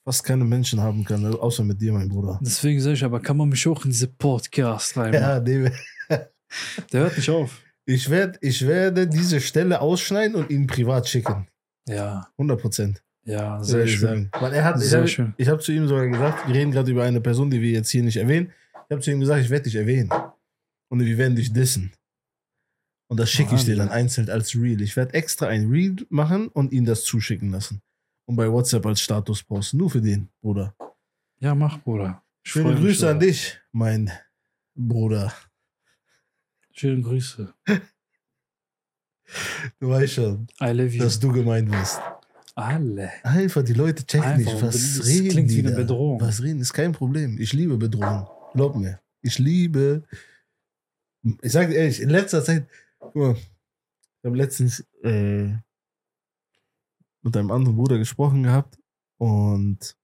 [0.03, 2.39] fast keinem Menschen haben kann, außer mit dir, mein Bruder.
[2.41, 5.13] Deswegen sage ich aber, kann man mich auch in diese Podcast rein?
[5.13, 5.71] Ja, nee,
[6.91, 7.61] Der hört nicht auf.
[7.85, 11.47] ich, werd, ich werde diese Stelle ausschneiden und ihn privat schicken.
[11.87, 13.03] Ja, 100 Prozent.
[13.25, 13.99] ja, Sehr schön.
[14.01, 14.29] sagen.
[14.39, 15.33] Weil er hat, ich Sehr habe schön.
[15.37, 17.89] ich hab zu ihm sogar gesagt, wir reden gerade über eine Person, die wir jetzt
[17.89, 18.51] hier nicht erwähnen.
[18.73, 20.09] Ich habe zu ihm gesagt, ich werde dich erwähnen.
[20.89, 21.91] Und wir werden dich dissen.
[23.07, 24.81] Und das schicke ich dir dann einzeln als Reel.
[24.81, 27.81] Ich werde extra ein Reel machen und ihm das zuschicken lassen.
[28.25, 29.77] Und bei WhatsApp als Status posten.
[29.77, 30.75] Nur für den, Bruder.
[31.39, 32.23] Ja, mach, Bruder.
[32.43, 34.11] Ich Schöne Grüße an dich, mein
[34.75, 35.33] Bruder.
[36.71, 37.53] Schöne Grüße.
[39.79, 41.99] Du weißt schon, dass du gemeint bist.
[42.55, 43.11] Alle.
[43.23, 45.77] Einfach, die Leute checken Einfach, nicht, was das reden klingt die wie eine da?
[45.77, 46.19] Bedrohung.
[46.19, 47.39] Was reden, ist kein Problem.
[47.39, 48.27] Ich liebe Bedrohung.
[48.53, 48.99] Glaub mir.
[49.21, 50.03] Ich liebe.
[51.41, 52.67] Ich sage ehrlich, in letzter Zeit,
[52.99, 55.53] guck mal, ich habe letztens äh,
[57.21, 58.77] mit einem anderen Bruder gesprochen gehabt
[59.17, 59.95] und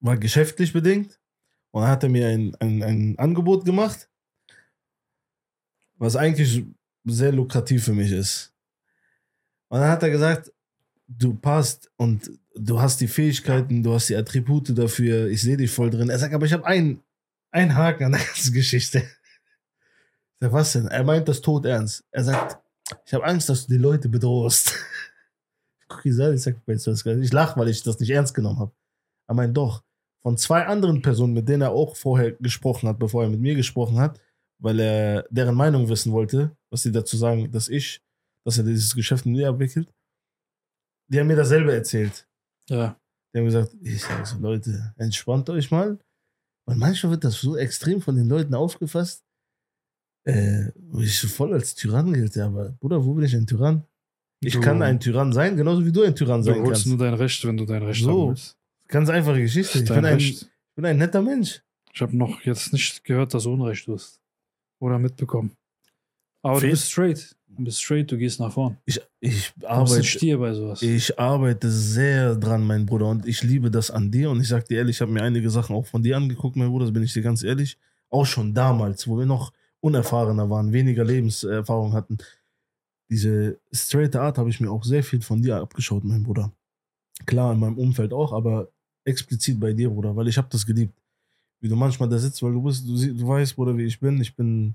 [0.00, 1.20] war geschäftlich bedingt
[1.70, 4.08] und dann hat er mir ein, ein, ein Angebot gemacht,
[5.96, 6.64] was eigentlich
[7.04, 8.52] sehr lukrativ für mich ist.
[9.68, 10.52] Und dann hat er gesagt,
[11.06, 15.70] du passt und du hast die Fähigkeiten, du hast die Attribute dafür, ich sehe dich
[15.70, 16.10] voll drin.
[16.10, 17.02] Er sagt, aber ich habe einen,
[17.50, 18.98] einen Haken an der ganzen Geschichte.
[18.98, 20.88] Ich sag, was denn?
[20.88, 22.04] Er meint das tot ernst.
[22.10, 22.58] Er sagt,
[23.06, 24.74] ich habe Angst, dass du die Leute bedrohst.
[26.04, 28.72] Ihn an, ich lache, weil ich das nicht ernst genommen habe.
[29.28, 29.82] Er meint doch,
[30.22, 33.54] von zwei anderen Personen, mit denen er auch vorher gesprochen hat, bevor er mit mir
[33.54, 34.20] gesprochen hat,
[34.58, 38.02] weil er deren Meinung wissen wollte, was sie dazu sagen, dass ich,
[38.44, 39.92] dass er dieses Geschäft mir abwickelt,
[41.10, 42.28] die haben mir dasselbe erzählt.
[42.68, 42.96] Ja.
[43.32, 45.98] Die haben gesagt, ich sage so, Leute, entspannt euch mal.
[46.68, 49.24] Und manchmal wird das so extrem von den Leuten aufgefasst,
[50.24, 52.36] äh, wo ich so voll als Tyrann gilt.
[52.38, 53.86] Aber Bruder, wo bin ich ein Tyrann?
[54.42, 56.86] Ich Du- kann ein Tyrann sein, genauso wie du ein Tyrann Du sein holst kannst.
[56.86, 58.10] nur dein Recht, wenn du dein Recht So.
[58.22, 58.56] haben willst.
[58.88, 59.78] Ganz einfache Geschichte.
[59.80, 61.62] Ich bin, ein, ich bin ein netter Mensch.
[61.92, 64.18] Ich habe noch jetzt nicht gehört, dass du Unrecht tust.
[64.78, 65.52] Oder mitbekommen.
[66.42, 67.36] Aber Fehl- du bist straight.
[67.48, 68.78] Du bist straight, du gehst nach vorn.
[68.86, 70.80] Ich, ich Du arbeite, Stier bei sowas.
[70.82, 74.30] ich arbeite sehr dran, mein Bruder, und ich liebe das an dir.
[74.30, 76.68] Und ich sag dir ehrlich, ich habe mir einige Sachen auch von dir angeguckt, mein
[76.68, 77.76] Bruder, das bin ich dir ganz ehrlich.
[78.08, 82.18] Auch schon damals, wo wir noch unerfahrener waren, weniger Lebenserfahrung hatten.
[83.10, 86.52] Diese straight Art habe ich mir auch sehr viel von dir abgeschaut, mein Bruder.
[87.26, 88.68] Klar, in meinem Umfeld auch, aber
[89.04, 90.94] explizit bei dir, Bruder, weil ich habe das geliebt.
[91.60, 94.20] Wie du manchmal da sitzt, weil du bist, du, du weißt, Bruder, wie ich bin.
[94.20, 94.74] Ich bin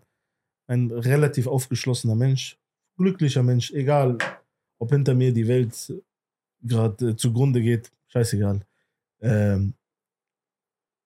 [0.68, 2.60] ein relativ aufgeschlossener Mensch,
[2.98, 4.18] glücklicher Mensch, egal,
[4.80, 5.94] ob hinter mir die Welt
[6.62, 8.66] gerade äh, zugrunde geht, scheißegal.
[9.22, 9.74] Ähm,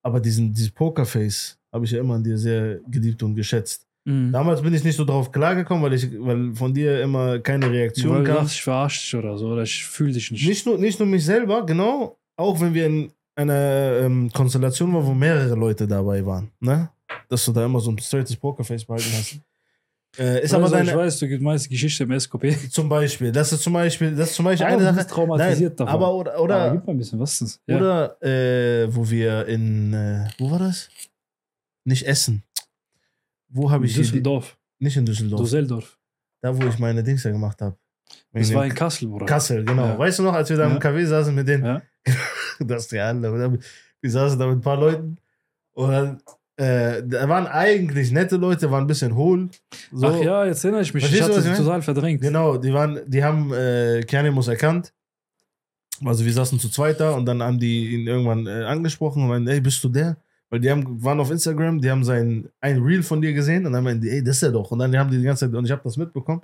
[0.02, 3.86] aber diesen, dieses Pokerface habe ich ja immer an dir sehr geliebt und geschätzt.
[4.04, 4.32] Mhm.
[4.32, 8.14] Damals bin ich nicht so drauf klargekommen, weil, ich, weil von dir immer keine Reaktion
[8.14, 8.36] Weil du kam.
[8.36, 9.48] dachtest, ich verarsche dich oder so.
[9.48, 10.46] Oder ich fühle dich nicht.
[10.46, 12.18] Nicht nur, nicht nur mich selber, genau.
[12.36, 16.50] Auch wenn wir in einer ähm, Konstellation waren, wo mehrere Leute dabei waren.
[16.60, 16.88] Ne?
[17.28, 19.40] Dass du da immer so ein straightes Pokerface behalten hast.
[20.18, 22.56] Äh, ist aber also, deine, Ich weiß, du die Geschichte im SKP.
[22.70, 25.06] zum Beispiel, das ist zum Beispiel, das ist zum Beispiel eine du Sache.
[25.06, 25.94] traumatisiert Nein, davon.
[25.94, 27.60] aber oder, aber oder, gib mal ein bisschen, was ist das?
[27.68, 27.76] Ja.
[27.76, 30.88] oder äh, wo wir in, äh, wo war das?
[31.84, 32.42] Nicht Essen.
[33.50, 34.56] Wo habe ich die- Düsseldorf.
[34.78, 35.42] Nicht in Düsseldorf.
[35.42, 35.98] Düsseldorf.
[36.40, 37.76] Da, wo ich meine Dings ja gemacht habe.
[38.32, 39.26] Das war in Kassel, Bruder.
[39.26, 39.84] Kassel, genau.
[39.86, 39.98] Ja.
[39.98, 40.78] Weißt du noch, als wir da im Ja.
[40.78, 41.64] Café saßen mit denen?
[41.64, 41.82] Ja.
[42.60, 43.58] das ist ja alle.
[44.00, 45.18] Wir saßen da mit ein paar Leuten
[45.72, 46.20] und dann,
[46.56, 49.50] äh, da waren eigentlich nette Leute, waren ein bisschen hohl.
[49.92, 50.06] So.
[50.08, 51.04] Ach ja, jetzt erinnere ich mich.
[51.04, 52.20] Verstehst ich hatte sie total verdrängt.
[52.22, 54.92] Genau, die waren, die haben äh, Kernimus erkannt.
[56.04, 59.28] Also wir saßen zu zweit da und dann haben die ihn irgendwann äh, angesprochen und
[59.28, 60.16] meinen, ey, bist du der?
[60.50, 63.72] Weil die haben, waren auf Instagram, die haben sein ein Reel von dir gesehen und
[63.72, 64.70] dann meinen die, ey, das ist er doch.
[64.72, 66.42] Und dann haben die die ganze Zeit, und ich habe das mitbekommen,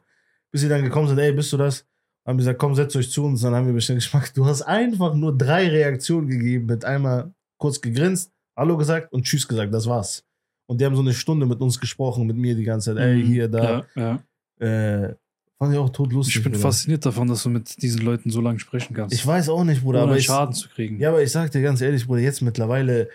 [0.53, 1.85] bis sie dann gekommen sind, ey, bist du das?
[2.25, 3.41] Haben gesagt, komm, setzt euch zu uns.
[3.43, 4.33] Dann haben wir bestimmt Geschmack.
[4.35, 9.47] Du hast einfach nur drei Reaktionen gegeben, mit einmal kurz gegrinst, Hallo gesagt und Tschüss
[9.47, 10.25] gesagt, das war's.
[10.69, 13.17] Und die haben so eine Stunde mit uns gesprochen, mit mir die ganze Zeit, ey,
[13.23, 13.27] Mhm.
[13.27, 13.85] hier, da.
[13.95, 14.21] Ja,
[14.61, 14.67] ja.
[15.07, 15.15] Äh,
[15.59, 16.37] fand ich auch totlustig.
[16.37, 16.63] Ich bin Bruder.
[16.63, 19.15] fasziniert davon, dass du mit diesen Leuten so lange sprechen kannst.
[19.15, 20.99] Ich weiß auch nicht, Bruder, ohne aber ich, Schaden zu kriegen.
[21.01, 23.09] ja, aber ich sag dir ganz ehrlich, Bruder, jetzt mittlerweile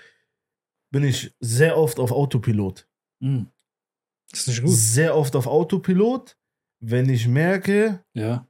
[0.91, 2.87] bin ich sehr oft auf Autopilot.
[3.21, 3.47] Mhm.
[4.29, 4.71] Das ist nicht gut.
[4.71, 6.37] Sehr oft auf Autopilot,
[6.79, 8.47] wenn ich merke, Ja.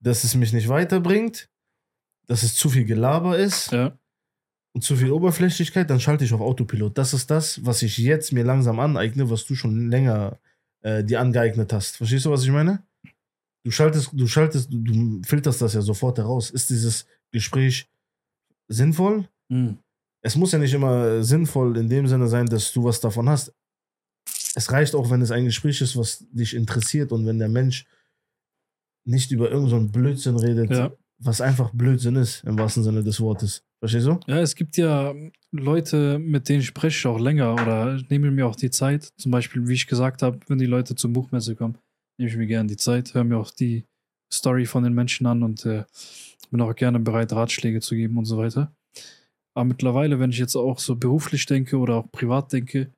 [0.00, 1.48] dass es mich nicht weiterbringt,
[2.26, 3.98] dass es zu viel Gelaber ist Ja.
[4.74, 6.96] und zu viel Oberflächlichkeit, dann schalte ich auf Autopilot.
[6.98, 10.38] Das ist das, was ich jetzt mir langsam aneigne, was du schon länger
[10.82, 11.96] äh, dir angeeignet hast.
[11.96, 12.82] Verstehst du, was ich meine?
[13.64, 16.50] Du schaltest, du schaltest, du, du filterst das ja sofort heraus.
[16.50, 17.90] Ist dieses Gespräch
[18.68, 19.28] sinnvoll?
[19.48, 19.78] Mhm.
[20.26, 23.54] Es muss ja nicht immer sinnvoll in dem Sinne sein, dass du was davon hast.
[24.56, 27.86] Es reicht auch, wenn es ein Gespräch ist, was dich interessiert und wenn der Mensch
[29.06, 30.92] nicht über irgendeinen so Blödsinn redet, Ja.
[31.18, 33.62] was einfach Blödsinn ist, im wahrsten Sinne des Wortes.
[33.78, 34.18] Verstehst du?
[34.26, 35.14] Ja, es gibt ja
[35.52, 39.10] Leute, mit denen spreche ich auch länger oder nehme mir auch die Zeit.
[39.16, 41.78] Zum Beispiel, wie ich gesagt habe, wenn die Leute zur Buchmesse kommen,
[42.18, 43.84] nehme ich mir gerne die Zeit, höre mir auch die
[44.32, 45.84] Story von den Menschen an und äh,
[46.50, 48.75] bin auch gerne bereit, Ratschläge zu geben und so weiter.
[49.56, 52.92] Aber mittlerweile, wenn ich jetzt auch so beruflich denke oder auch privat denke,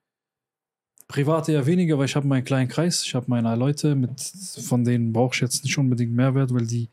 [1.06, 4.82] privat eher weniger, weil ich habe meinen kleinen Kreis, ich habe meine Leute, mit, von
[4.82, 6.88] denen brauche ich jetzt nicht unbedingt Mehrwert, weil die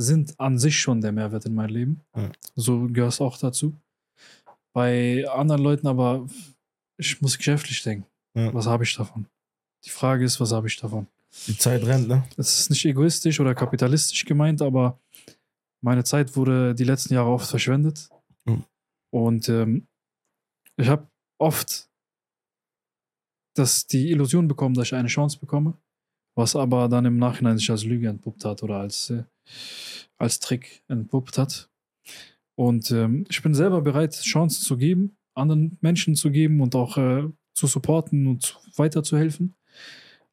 [0.00, 2.00] sind an sich schon der Mehrwert in meinem Leben.
[2.16, 2.32] Ja.
[2.56, 3.74] So gehört es auch dazu.
[4.72, 6.26] Bei anderen Leuten aber,
[6.96, 8.06] ich muss geschäftlich denken.
[8.34, 8.52] Ja.
[8.54, 9.26] Was habe ich davon?
[9.84, 11.06] Die Frage ist, was habe ich davon?
[11.46, 12.24] Die Zeit rennt, ne?
[12.38, 14.98] Es ist nicht egoistisch oder kapitalistisch gemeint, aber
[15.82, 18.08] meine Zeit wurde die letzten Jahre oft verschwendet.
[19.12, 19.88] Und ähm,
[20.76, 21.90] ich habe oft
[23.54, 25.78] das, die Illusion bekommen, dass ich eine Chance bekomme,
[26.36, 29.24] was aber dann im Nachhinein sich als Lüge entpuppt hat oder als, äh,
[30.18, 31.70] als Trick entpuppt hat.
[32.58, 36.96] Und ähm, ich bin selber bereit, Chancen zu geben, anderen Menschen zu geben und auch
[36.96, 39.54] äh, zu supporten und zu- weiterzuhelfen.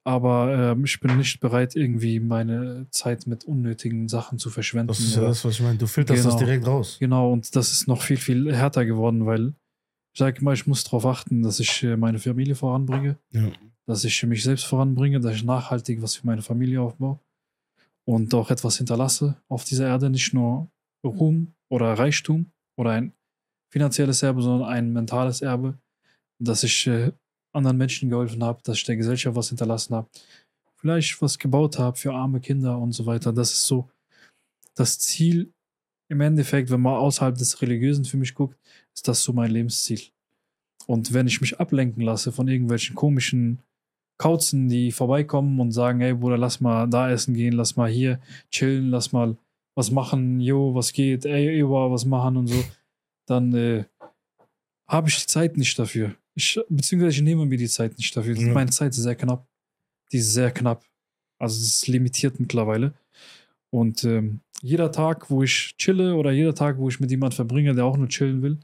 [0.06, 4.88] Aber ähm, ich bin nicht bereit, irgendwie meine Zeit mit unnötigen Sachen zu verschwenden.
[4.88, 5.78] Das ist ja das, was ich meine.
[5.78, 6.46] Du filterst das Genau.
[6.46, 6.98] direkt raus.
[7.00, 9.54] Genau, und das ist noch viel, viel härter geworden, weil
[10.14, 13.50] ich sage immer, ich muss darauf achten, dass ich äh, meine Familie voranbringe, Ja.
[13.86, 17.20] dass ich mich selbst voranbringe, dass ich nachhaltig was für meine Familie aufbaue
[18.06, 20.70] und auch etwas hinterlasse auf dieser Erde, nicht nur
[21.04, 23.14] Ruhm oder Reichtum oder ein
[23.72, 25.78] finanzielles Erbe, sondern ein mentales Erbe,
[26.40, 27.12] dass ich äh,
[27.54, 30.10] anderen Menschen geholfen habe, dass ich der Gesellschaft was hinterlassen habe,
[30.76, 33.34] vielleicht was gebaut habe für arme Kinder und so weiter.
[33.34, 33.90] Das ist so
[34.76, 35.52] das Ziel
[36.10, 38.58] im Endeffekt, wenn man außerhalb des Religiösen für mich guckt,
[38.96, 40.02] ist das so mein Lebensziel.
[40.88, 43.60] Und wenn ich mich ablenken lasse von irgendwelchen komischen
[44.18, 48.20] Kauzen, die vorbeikommen und sagen, hey Bruder, lass mal da essen gehen, lass mal hier
[48.52, 49.38] chillen, lass mal
[49.76, 52.64] was machen, jo, was geht, ey, Ewa, was machen und so,
[53.28, 53.86] dann äh,
[54.90, 56.16] habe ich die Zeit nicht dafür.
[56.39, 58.34] Ich, beziehungsweise ich nehme mir die Zeit nicht dafür.
[58.34, 58.54] Ja.
[58.54, 59.45] Meine Zeit ist sehr knapp.
[60.13, 60.86] Die ist sehr knapp.
[61.38, 62.93] Also es ist limitiert mittlerweile.
[63.71, 67.75] Und ähm, jeder Tag, wo ich chille oder jeder Tag, wo ich mit jemand verbringe,
[67.75, 68.58] der auch nur chillen will,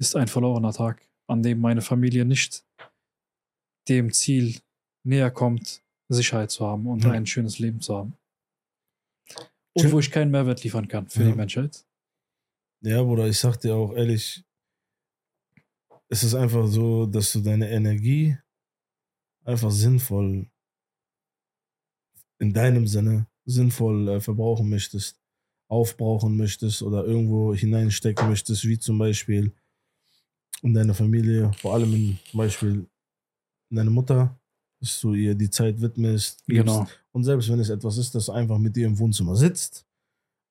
[0.00, 2.64] ist ein verlorener Tag, an dem meine Familie nicht
[3.88, 4.58] dem Ziel
[5.04, 7.10] näher kommt, Sicherheit zu haben und Ja.
[7.12, 8.14] ein schönes Leben zu haben.
[9.74, 11.30] Und Chill- wo ich keinen Mehrwert liefern kann für Ja.
[11.30, 11.84] die Menschheit.
[12.82, 14.42] Ja, Bruder, ich sag dir auch ehrlich,
[16.08, 18.36] es ist einfach so, dass du deine Energie
[19.44, 20.46] einfach sinnvoll,
[22.38, 25.20] in deinem Sinne, sinnvoll äh, verbrauchen möchtest,
[25.68, 29.52] aufbrauchen möchtest oder irgendwo hineinstecken möchtest, wie zum Beispiel
[30.62, 32.86] in deine Familie, vor allem in, zum Beispiel
[33.70, 34.38] in deine Mutter,
[34.80, 36.44] dass du ihr die Zeit widmest.
[36.46, 36.66] gibst.
[36.66, 36.86] Genau.
[37.12, 39.86] Und selbst wenn es etwas ist, dass du einfach mit ihr im Wohnzimmer sitzt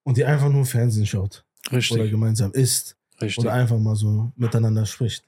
[0.03, 1.97] und die einfach nur Fernsehen schaut Richtig.
[1.97, 3.43] oder gemeinsam isst richtig.
[3.43, 5.27] oder einfach mal so miteinander spricht.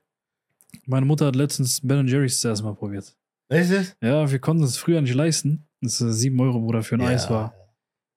[0.85, 3.15] Meine Mutter hat letztens Ben Jerry's zuerst mal probiert.
[3.49, 3.97] Echt?
[4.01, 5.67] Ja, wir konnten es früher nicht leisten.
[5.81, 7.53] Das ist 7 Euro, Bruder, für ein Eis war.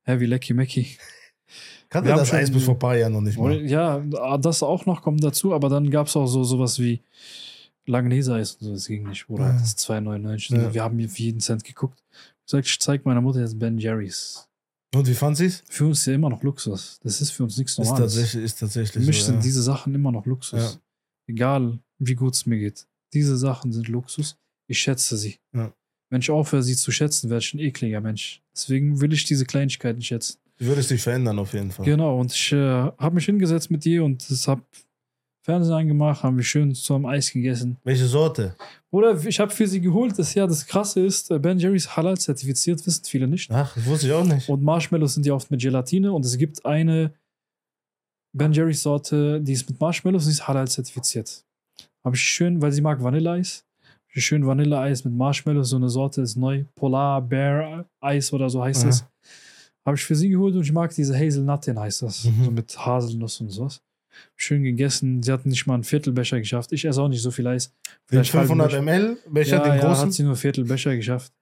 [0.04, 0.96] Heavy Lecky Mackie.
[1.88, 3.60] Kannte Wir das Eis bis vor ein paar Jahren noch nicht mal.
[3.66, 3.98] Ja,
[4.38, 7.02] das auch noch kommt dazu, aber dann gab es auch so sowas wie
[7.86, 8.72] Langnese-Eis und so.
[8.72, 9.46] Das ging nicht, Bruder.
[9.46, 9.52] Ja.
[9.52, 10.56] Das ist 2,99.
[10.56, 10.74] Ja.
[10.74, 12.02] Wir haben hier für jeden Cent geguckt.
[12.46, 14.48] Ich sag, ich zeig meiner Mutter jetzt Ben Jerry's.
[14.94, 15.62] Und wie fand sie's?
[15.68, 16.98] Für uns ist ja immer noch Luxus.
[17.02, 18.14] Das ist für uns nichts Ist Normales.
[18.14, 19.42] tatsächlich, ist Für tatsächlich mich so, sind ja.
[19.42, 20.74] diese Sachen immer noch Luxus.
[20.74, 20.80] Ja.
[21.28, 22.86] Egal, wie gut es mir geht.
[23.12, 24.36] Diese Sachen sind Luxus.
[24.66, 25.38] Ich schätze sie.
[25.54, 25.72] Ja.
[26.10, 28.42] Wenn ich aufhöre, sie zu schätzen, werde ich ein ekliger Mensch.
[28.52, 30.38] Deswegen will ich diese Kleinigkeiten schätzen.
[30.58, 31.84] Du würdest dich verändern auf jeden Fall.
[31.84, 34.62] Genau, und ich äh, habe mich hingesetzt mit dir und es habe
[35.42, 37.78] Fernsehen angemacht, haben wir schön zum Eis gegessen.
[37.82, 38.56] Welche Sorte?
[38.90, 42.18] Oder ich habe für sie geholt, das ja das Krasse ist, äh, Ben Jerry's Halal
[42.18, 43.50] zertifiziert, wissen viele nicht.
[43.50, 44.48] Ach, das wusste ich auch nicht.
[44.48, 47.14] Und Marshmallows sind ja oft mit Gelatine und es gibt eine
[48.32, 51.44] Ben Jerry's Sorte, die ist mit Marshmallows und die ist Halal zertifiziert.
[52.04, 53.64] Habe ich schön, weil sie mag Vanilleeis.
[54.08, 56.64] Schön Vanilleeis mit Marshmallows, so eine Sorte ist neu.
[56.74, 58.86] Polar Bear Eis oder so heißt Aha.
[58.88, 59.04] das.
[59.86, 62.24] Habe ich für sie geholt und ich mag diese Hazelnut, heißt das.
[62.24, 62.44] Mhm.
[62.44, 63.80] So mit Haselnuss und sowas.
[64.36, 65.22] Schön gegessen.
[65.22, 66.72] Sie hat nicht mal einen Viertelbecher geschafft.
[66.72, 67.68] Ich esse auch nicht so viel Eis.
[67.68, 67.74] Den
[68.06, 68.82] Vielleicht halben 500 Becher.
[68.82, 69.16] ml?
[69.26, 69.56] Welcher?
[69.58, 70.06] Ja, den ja, großen?
[70.06, 71.32] hat sie nur Viertelbecher geschafft.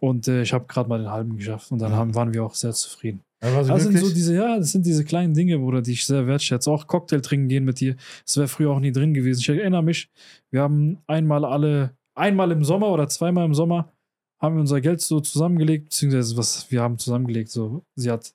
[0.00, 1.70] Und äh, ich habe gerade mal den halben geschafft.
[1.70, 1.96] Und dann Ja.
[1.98, 3.20] haben, waren wir auch sehr zufrieden.
[3.44, 6.26] Sie Das sind so diese, ja, das sind diese kleinen Dinge, Bruder, die ich sehr
[6.26, 6.70] wertschätze.
[6.70, 7.96] Auch Cocktail trinken gehen mit dir.
[8.24, 9.40] Das wäre früher auch nie drin gewesen.
[9.40, 10.10] Ich erinnere mich,
[10.50, 13.92] wir haben einmal alle, einmal im Sommer oder zweimal im Sommer,
[14.40, 17.50] haben wir unser Geld so zusammengelegt, beziehungsweise was wir haben zusammengelegt.
[17.50, 18.34] So, sie hat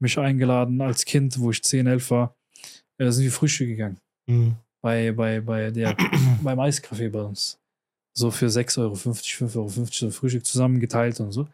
[0.00, 2.34] mich eingeladen als Kind, wo ich 10, 11 war.
[2.98, 3.98] Da sind wir Frühstück gegangen.
[4.26, 4.56] Mhm.
[4.80, 5.96] Bei, bei, bei der,
[6.42, 7.58] beim Eiscafé bei uns.
[8.14, 11.48] So für 6,50 Euro, 5,50 Euro so Frühstück zusammengeteilt und so.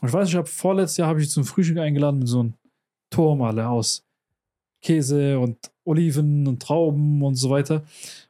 [0.00, 2.54] Und ich weiß, ich habe vorletztes Jahr habe ich zum Frühstück eingeladen mit so einem
[3.10, 4.04] Turm alle aus
[4.82, 7.84] Käse und Oliven und Trauben und so weiter.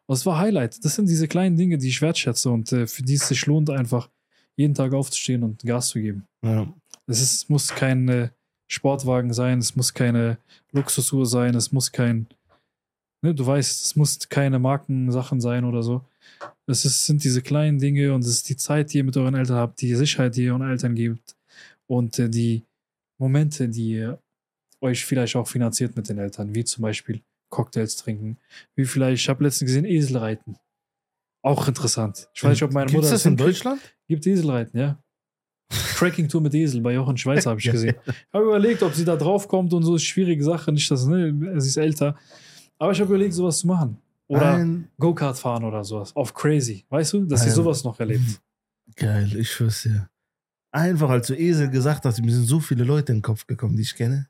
[0.06, 0.84] Und es war Highlight.
[0.84, 3.70] Das sind diese kleinen Dinge, die ich wertschätze und äh, für die es sich lohnt,
[3.70, 4.08] einfach
[4.56, 6.26] jeden Tag aufzustehen und Gas zu geben.
[6.44, 6.72] Ja.
[7.06, 8.28] Es ist, muss kein äh,
[8.68, 10.38] Sportwagen sein, es muss keine
[10.72, 12.26] Luxusuhr sein, es muss kein,
[13.20, 16.02] ne, du weißt, es muss keine Markensachen sein oder so.
[16.66, 19.34] Es ist, sind diese kleinen Dinge und es ist die Zeit, die ihr mit euren
[19.34, 21.34] Eltern habt, die Sicherheit, die ihr euren Eltern gebt
[21.86, 22.64] und äh, die
[23.18, 24.22] Momente, die ihr
[24.80, 28.38] euch vielleicht auch finanziert mit den Eltern, wie zum Beispiel Cocktails trinken,
[28.74, 30.56] wie vielleicht, ich habe letztens gesehen, Esel reiten.
[31.42, 32.28] Auch interessant.
[32.34, 33.36] Ich weiß nicht, ob meine Gibt's Mutter das in.
[33.36, 33.80] Deutschland?
[34.08, 34.98] Gibt Eselreiten, ja.
[35.96, 37.96] Trekking-Tour mit Esel bei Jochen Schweizer habe ich gesehen.
[38.06, 41.60] Ich habe überlegt, ob sie da drauf kommt und so schwierige Sache, nicht dass, ne,
[41.60, 42.16] sie ist älter.
[42.78, 43.98] Aber ich habe überlegt, sowas zu machen.
[44.26, 44.66] Oder
[44.98, 46.16] Go-Kart fahren oder sowas.
[46.16, 46.84] Auf crazy.
[46.88, 47.54] Weißt du, dass sie ja.
[47.54, 48.40] sowas noch erlebt.
[48.96, 50.08] geil, ich schwör's dir.
[50.74, 53.76] Einfach als du Esel gesagt hast, mir sind so viele Leute in den Kopf gekommen,
[53.76, 54.28] die ich kenne.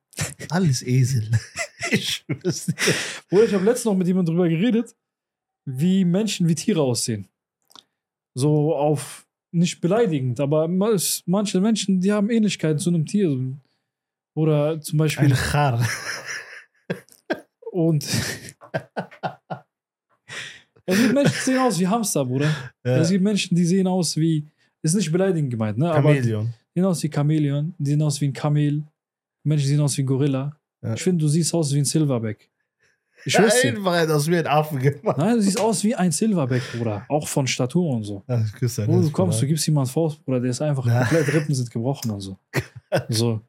[0.51, 1.31] Alles Esel.
[1.91, 2.37] ich dir.
[3.31, 4.95] Oder ich habe letztens noch mit jemandem drüber geredet,
[5.65, 7.29] wie Menschen wie Tiere aussehen.
[8.35, 13.57] So auf, nicht beleidigend, aber manche Menschen, die haben Ähnlichkeiten zu einem Tier.
[14.35, 15.89] Oder zum Beispiel Ein Char.
[17.73, 18.05] Und.
[20.85, 22.55] es gibt Menschen, die sehen aus wie Hamster, Bruder.
[22.85, 22.99] Ja.
[22.99, 24.47] Es gibt Menschen, die sehen aus wie.
[24.85, 25.91] Ist nicht beleidigend gemeint, ne?
[25.91, 26.55] Aber die Chamäleon.
[26.75, 28.85] sehen aus wie Chamäleon, die sehen aus wie ein Kamel.
[29.43, 30.57] Menschen sehen aus wie ein Gorilla.
[30.83, 30.93] Ja.
[30.93, 32.51] Ich finde, du siehst aus wie ein Silverback.
[33.25, 33.45] Ich dir.
[33.47, 35.17] Einfach hat aus mir ein Affen gemacht.
[35.17, 37.07] Nein, du siehst aus wie ein Silverback, Bruder.
[37.09, 38.23] Auch von Statur und so.
[38.27, 38.45] Dein
[38.87, 41.07] Wo du kommst, du gibst jemand Faust, Bruder, der ist einfach Na.
[41.07, 42.37] komplett, Rippen sind gebrochen und so.
[43.09, 43.41] So.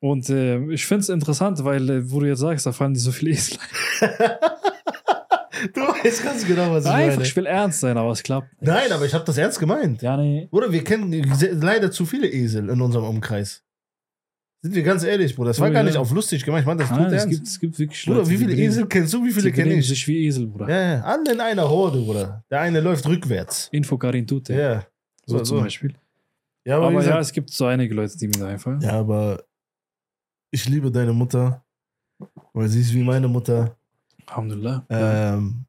[0.00, 3.00] Und äh, ich finde es interessant, weil, äh, wo du jetzt sagst, da fallen die
[3.00, 3.56] so viele Esel
[5.74, 7.22] Du weißt ganz genau, was ich Einfach, meine.
[7.28, 8.52] ich will ernst sein, aber es klappt.
[8.60, 8.68] nicht.
[8.68, 10.02] Nein, aber ich habe das ernst gemeint.
[10.02, 10.48] Ja, nee.
[10.50, 11.12] Bruder, wir kennen
[11.60, 13.62] leider zu viele Esel in unserem Umkreis.
[14.64, 15.50] Sind wir ganz ehrlich, Bruder.
[15.50, 15.88] Das war Oh, gar ja.
[15.88, 16.62] nicht auf lustig gemeint.
[16.62, 17.30] Ich meine das Nein, tot es ernst.
[17.36, 19.24] gibt, es gibt wirklich Bruder, Leute, wie die viele Esel kennst du?
[19.24, 19.88] Wie viele kenne ich?
[19.88, 20.68] sich wie Esel, Bruder.
[20.68, 22.44] Ja, ja, alle in einer Horde, Bruder.
[22.50, 23.68] Der eine läuft rückwärts.
[23.72, 24.54] Info Karin Tute.
[24.54, 24.86] Ja.
[25.26, 25.60] so, so, zum.
[25.64, 25.94] Beispiel.
[26.64, 28.80] Ja, aber, Aber, wie ja, es gibt so einige Leute, die mir da einfallen.
[28.80, 29.42] ja, aber
[30.52, 31.64] ich liebe deine Mutter,
[32.52, 33.76] weil sie ist wie meine Mutter.
[34.26, 34.86] Alhamdulillah.
[34.88, 35.66] Ähm,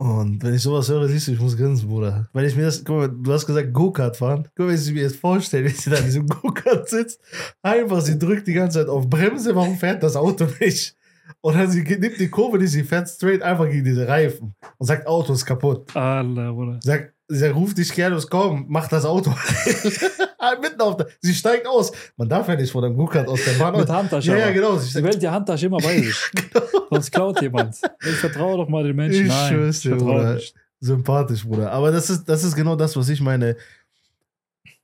[0.00, 2.26] und wenn ich sowas höre, siehst du, ich muss grinsen, Bruder.
[2.32, 4.48] Wenn ich mir das, guck mal, du hast gesagt Go-Kart fahren.
[4.56, 7.20] Guck mal, wenn ich mir jetzt vorstelle, wie sie da in diesem Go-Kart sitzt,
[7.62, 10.96] einfach, sie drückt die ganze Zeit auf Bremse, warum fährt das Auto nicht?
[11.42, 14.86] Und dann sie nimmt die Kurve, die sie fährt straight einfach gegen diese Reifen und
[14.86, 15.94] sagt, Auto ist kaputt.
[15.94, 16.80] Allah, Bruder.
[16.82, 19.34] Sagt, sie ruft dich Kerlos, komm, mach das Auto.
[20.60, 21.92] Mitten auf der, sie steigt aus.
[22.16, 23.76] Man darf ja nicht vor dem Go-Kart aus der Bahn.
[23.76, 24.30] Mit Handtasche.
[24.30, 24.76] ja, ja, genau.
[24.78, 26.16] Sie sagt, behält die Handtasche immer bei sich.
[26.90, 27.76] Sonst klaut jemand.
[28.02, 29.26] Ich vertraue doch mal den Menschen.
[29.26, 30.54] Ich Nein, ich vertraue nicht.
[30.80, 31.70] sympathisch, Bruder.
[31.70, 33.56] Aber das ist, das ist genau das, was ich meine.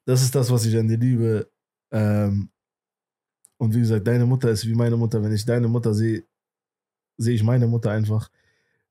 [0.05, 1.49] Das ist das, was ich an dir liebe.
[1.91, 2.49] Ähm,
[3.59, 5.23] und wie gesagt, deine Mutter ist wie meine Mutter.
[5.23, 6.23] Wenn ich deine Mutter sehe,
[7.17, 8.31] sehe ich meine Mutter einfach.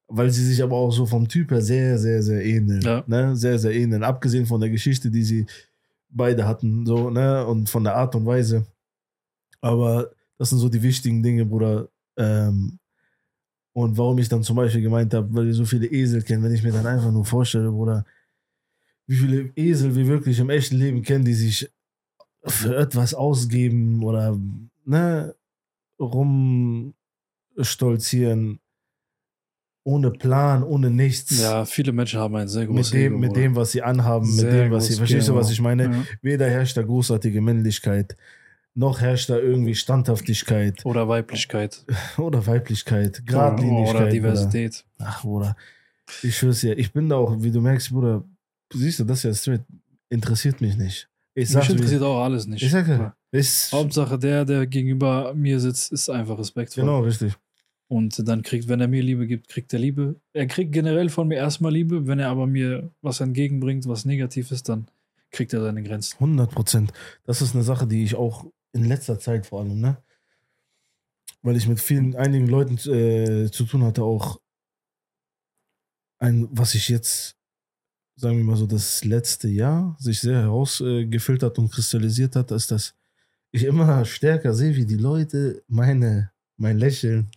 [0.07, 2.81] Weil sie sich aber auch so vom Typ her sehr, sehr, sehr ähneln.
[2.81, 3.03] Ja.
[3.07, 3.35] Ne?
[3.35, 4.03] Sehr, sehr ähneln.
[4.03, 5.45] Abgesehen von der Geschichte, die sie
[6.15, 7.45] beide hatten, so, ne?
[7.45, 8.65] Und von der Art und Weise.
[9.61, 11.89] Aber das sind so die wichtigen Dinge, Bruder.
[12.17, 12.79] Ähm,
[13.73, 16.53] und warum ich dann zum Beispiel gemeint habe, weil wir so viele Esel kennen, wenn
[16.53, 18.05] ich mir dann einfach nur vorstelle, Bruder,
[19.07, 21.69] wie viele Esel wir wirklich im echten Leben kennen, die sich
[22.45, 24.39] für etwas ausgeben oder
[24.85, 25.35] ne,
[25.99, 28.59] rumstolzieren,
[29.85, 31.39] ohne Plan, ohne nichts.
[31.39, 34.27] Ja, viele Menschen haben ein sehr mit großes dem, Ego, mit dem, was sie anhaben,
[34.27, 34.95] mit Sehr dem, was sie.
[34.95, 35.83] Verstehst du, was ich meine?
[35.83, 36.03] Ja.
[36.21, 38.17] Weder herrscht da großartige Männlichkeit,
[38.73, 41.85] noch herrscht da irgendwie Standhaftigkeit Oder Weiblichkeit.
[42.17, 43.95] oder Weiblichkeit, Gradlinigkeit.
[43.95, 44.09] Oder.
[44.09, 44.83] Diversität.
[44.97, 45.55] Ach, Bruder.
[46.23, 48.23] Ich schwör's dir, ich bin da auch, wie du merkst, Bruder,
[48.73, 49.61] siehst du, das ja straight,
[50.09, 51.07] interessiert mich nicht.
[51.35, 52.63] Ich Mich sag, interessiert auch alles nicht.
[52.63, 53.15] ich sag ja,
[53.71, 56.85] Hauptsache der, der gegenüber mir sitzt, ist einfach respektvoll.
[56.85, 57.33] genau, richtig.
[57.87, 60.19] Und dann kriegt, wenn er mir Liebe gibt, kriegt er Liebe.
[60.33, 62.07] Er kriegt generell von mir erstmal Liebe.
[62.07, 64.87] Wenn er aber mir was entgegenbringt, was negativ ist, dann
[65.31, 66.15] kriegt er seine Grenzen.
[66.15, 66.93] 100 Prozent.
[67.25, 69.97] Das ist eine Sache, die ich auch in letzter Zeit vor allem, ne?
[71.43, 74.39] Weil ich mit vielen, einigen Leuten äh, zu tun hatte, auch
[76.17, 77.37] ein, was ich jetzt,
[78.15, 82.95] sagen wir mal so, das letzte Jahr sich sehr herausgefiltert und kristallisiert hat, ist, dass
[83.51, 87.29] ich immer stärker sehe, wie die Leute meine, mein Lächeln,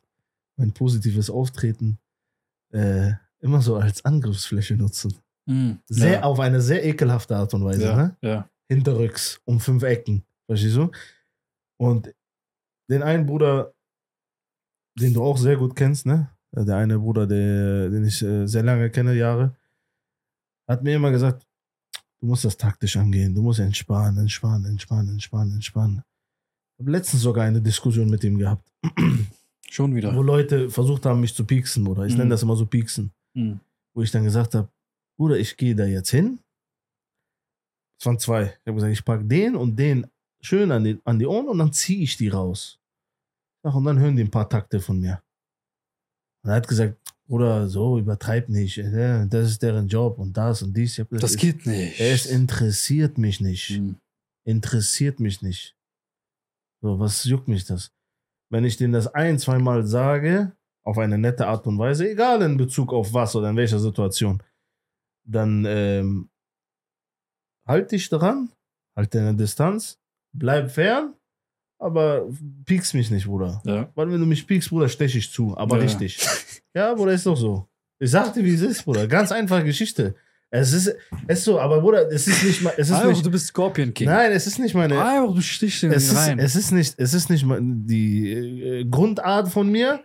[0.59, 1.99] mein positives Auftreten
[2.73, 5.15] äh, immer so als Angriffsfläche nutzen.
[5.47, 5.79] Mhm.
[5.87, 6.23] Sehr, ja.
[6.25, 7.85] Auf eine sehr ekelhafte Art und Weise.
[7.85, 8.17] ja, Ne?
[8.21, 8.51] ja.
[8.69, 10.25] hinterrücks um fünf Ecken.
[10.47, 10.91] Verstehst du?
[11.79, 12.13] Und
[12.91, 13.73] den einen Bruder,
[14.99, 16.31] den du auch sehr gut kennst, ne?
[16.53, 19.55] Der eine Bruder, der, den ich äh, sehr lange kenne, Jahre,
[20.67, 21.47] hat mir immer gesagt,
[22.21, 26.03] du musst das taktisch angehen, du musst entspannen, entspannen, entspannen, entspannen, entspannen.
[26.75, 28.67] Ich habe letztens sogar eine Diskussion mit ihm gehabt,
[29.71, 30.15] Schon wieder.
[30.15, 32.19] wo Leute versucht haben, mich zu pieksen, oder ich Mhm.
[32.21, 33.61] nenne das immer so pieksen, Mhm.
[33.95, 34.69] wo ich dann gesagt habe,
[35.19, 36.39] Bruder, ich gehe da jetzt hin.
[38.01, 38.45] Es waren zwei.
[38.45, 40.07] Ich habe gesagt, ich packe den und den
[40.41, 42.79] schön an die, an die Ohren und dann ziehe ich die raus.
[43.65, 45.21] Ach, und dann hören die ein paar Takte von mir.
[46.45, 46.97] Und er hat gesagt,
[47.27, 48.79] Bruder, so übertreib nicht.
[48.79, 50.97] Das ist deren Job und das und dies.
[50.97, 52.01] Gesagt, Das geht nicht.
[52.01, 53.71] Es interessiert mich nicht.
[53.79, 53.97] Mhm.
[54.47, 55.75] Interessiert mich nicht.
[56.81, 57.91] So, was juckt mich das?
[58.51, 60.53] Wenn ich denen das ein, zweimal sage,
[60.85, 64.43] auf eine nette Art und Weise, egal in Bezug auf was oder in welcher Situation,
[65.25, 66.31] dann ähm,
[67.67, 68.51] halt dich dran,
[68.97, 69.99] halt deine Distanz,
[70.33, 71.15] bleib fern,
[71.79, 72.27] aber
[72.65, 73.61] piekst mich nicht, Bruder.
[73.65, 73.91] Ja.
[73.95, 75.83] Weil wenn du mich piekst, Bruder, steche ich zu, aber Ja.
[75.83, 76.19] richtig.
[76.75, 77.69] Ja, Bruder, ist doch so.
[77.99, 79.07] Ich sag dir, wie es ist, Bruder.
[79.09, 80.15] Ganz einfache Geschichte.
[80.51, 80.87] Es ist,
[81.27, 83.49] es ist so, aber Bruder, es ist nicht, mal- es ist Einfach, nicht, du bist
[83.49, 84.07] Scorpion King.
[84.09, 86.39] nein, es ist nicht meine, Einfach, du stichst den es ist, rein.
[86.39, 87.45] es ist nicht, es ist nicht
[87.87, 90.01] die äh, Grundart von mir,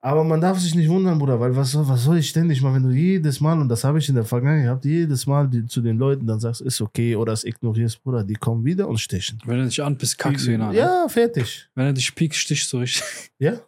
[0.00, 2.72] aber man darf sich nicht wundern, Bruder, weil was soll, was soll ich ständig mal,
[2.72, 5.66] wenn du jedes Mal, und das habe ich in der Vergangenheit gehabt, jedes Mal die,
[5.66, 8.98] zu den Leuten dann sagst, ist okay oder es ignorierst, Bruder, die kommen wieder und
[8.98, 9.42] stechen.
[9.44, 10.70] Wenn du dich anpisst, kackst du ihn an.
[10.72, 10.78] ne?
[10.78, 11.68] Ja, fertig.
[11.74, 13.02] Wenn er dich piekst, stichst du richtig.
[13.38, 13.60] Ja.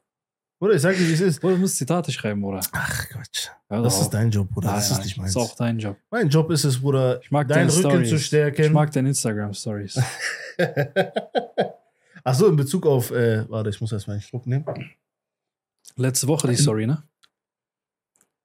[0.60, 1.42] Bruder, ich sag dir, wie es ist.
[1.42, 2.60] Oder du musst Zitate schreiben, oder?
[2.72, 3.06] Ach.
[3.10, 4.68] Hör Das doch ist dein Job, Bruder.
[4.72, 5.32] Das ist nicht meins.
[5.32, 5.96] Das ist auch dein Job.
[6.10, 8.08] Mein Job ist es, Bruder, Ich mag deinen deine Rücken Stories.
[8.10, 8.62] zu stärken.
[8.66, 9.98] Ich mag deine Instagram-Stories.
[12.24, 14.66] Ach so, in Bezug auf, äh, warte, ich muss erst mal einen Schluck nehmen.
[15.96, 17.02] Letzte Woche die Story, ne?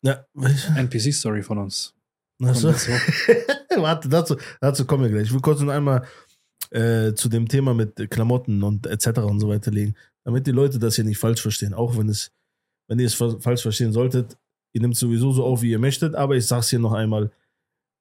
[0.01, 0.25] Ja?
[0.77, 1.93] NPC-Story von uns.
[2.41, 2.69] Ach Von so.
[2.69, 3.45] letzter Woche.
[3.81, 5.23] Warte, dazu, dazu kommen wir gleich.
[5.27, 6.05] Ich will kurz noch einmal
[6.71, 9.19] äh, zu dem Thema mit Klamotten und etc.
[9.19, 9.95] und so weiter legen,
[10.25, 11.73] damit die Leute das hier nicht falsch verstehen.
[11.73, 12.31] Auch wenn es,
[12.89, 14.37] wenn ihr es fa- falsch verstehen solltet,
[14.73, 17.31] ihr nehmt sowieso so auf, wie ihr möchtet, aber ich sag's hier noch einmal.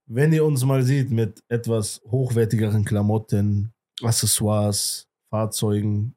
[0.07, 3.72] Wenn ihr uns mal seht mit etwas hochwertigeren Klamotten,
[4.03, 6.14] Accessoires, Fahrzeugen,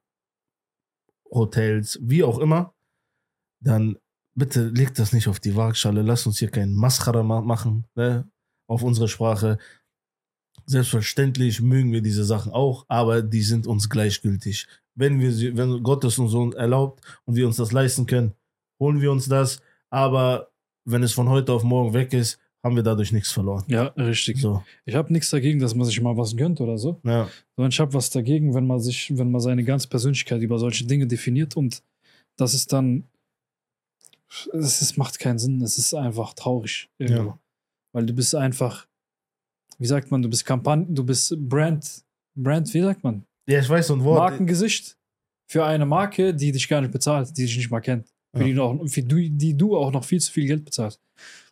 [1.30, 2.74] Hotels, wie auch immer,
[3.62, 3.98] dann
[4.34, 6.02] bitte legt das nicht auf die Waagschale.
[6.02, 8.28] Lasst uns hier keinen Mascara ma machen, ne?
[8.68, 9.58] auf unsere Sprache.
[10.68, 14.66] Selbstverständlich mögen wir diese Sachen auch, aber die sind uns gleichgültig.
[14.94, 18.34] Wenn wir sie, wenn Gott es uns so erlaubt und wir uns das leisten können,
[18.78, 19.62] holen wir uns das.
[19.90, 20.50] Aber
[20.84, 23.64] wenn es von heute auf morgen weg ist, haben wir dadurch nichts verloren.
[23.68, 24.40] Ja, richtig.
[24.40, 27.00] So, Ich habe nichts dagegen, dass man sich mal was gönnt oder so.
[27.04, 30.58] ja, Sondern ich habe was dagegen, wenn man sich, wenn man seine ganze Persönlichkeit über
[30.58, 31.82] solche Dinge definiert und
[32.36, 33.04] das ist dann,
[34.52, 35.62] es macht keinen Sinn.
[35.62, 36.90] Es ist einfach traurig.
[36.98, 37.30] Irgendwo.
[37.30, 37.38] Ja.
[37.92, 38.87] Weil du bist einfach,
[39.78, 42.04] wie sagt man, du bist Kampagne, du bist Brand,
[42.36, 43.24] Brand, wie sagt man?
[43.48, 44.18] ja, ich weiß so ein Wort.
[44.18, 44.96] Markengesicht
[45.50, 48.06] für eine Marke, die dich gar nicht bezahlt, die dich nicht mal kennt.
[48.34, 48.46] Für, Ja.
[48.46, 51.00] die, noch, für die, die du auch noch viel zu viel Geld bezahlst.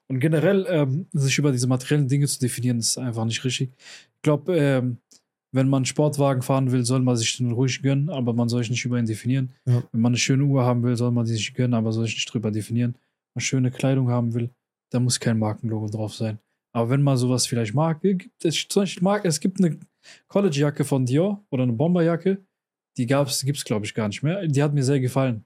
[0.08, 3.70] Und generell ähm, sich über diese materiellen Dinge zu definieren, ist einfach nicht richtig.
[3.78, 4.98] Ich glaube, ähm,
[5.52, 8.70] wenn man Sportwagen fahren will, soll man sich den ruhig gönnen, aber man soll sich
[8.70, 9.52] nicht über ihn definieren.
[9.64, 9.82] Ja.
[9.90, 12.16] Wenn man eine schöne Uhr haben will, soll man die sich gönnen, aber soll sich
[12.16, 12.92] nicht drüber definieren.
[12.92, 14.50] Wenn man schöne Kleidung haben will,
[14.90, 16.38] da muss kein Markenlogo drauf sein.
[16.76, 19.78] Aber wenn man sowas vielleicht mag, gibt es zum Beispiel mag, es gibt eine
[20.28, 22.44] Collegejacke von Dior oder eine Bomberjacke,
[22.98, 24.46] die gab's, gibt's glaube ich gar nicht mehr.
[24.46, 25.44] Die hat mir sehr gefallen.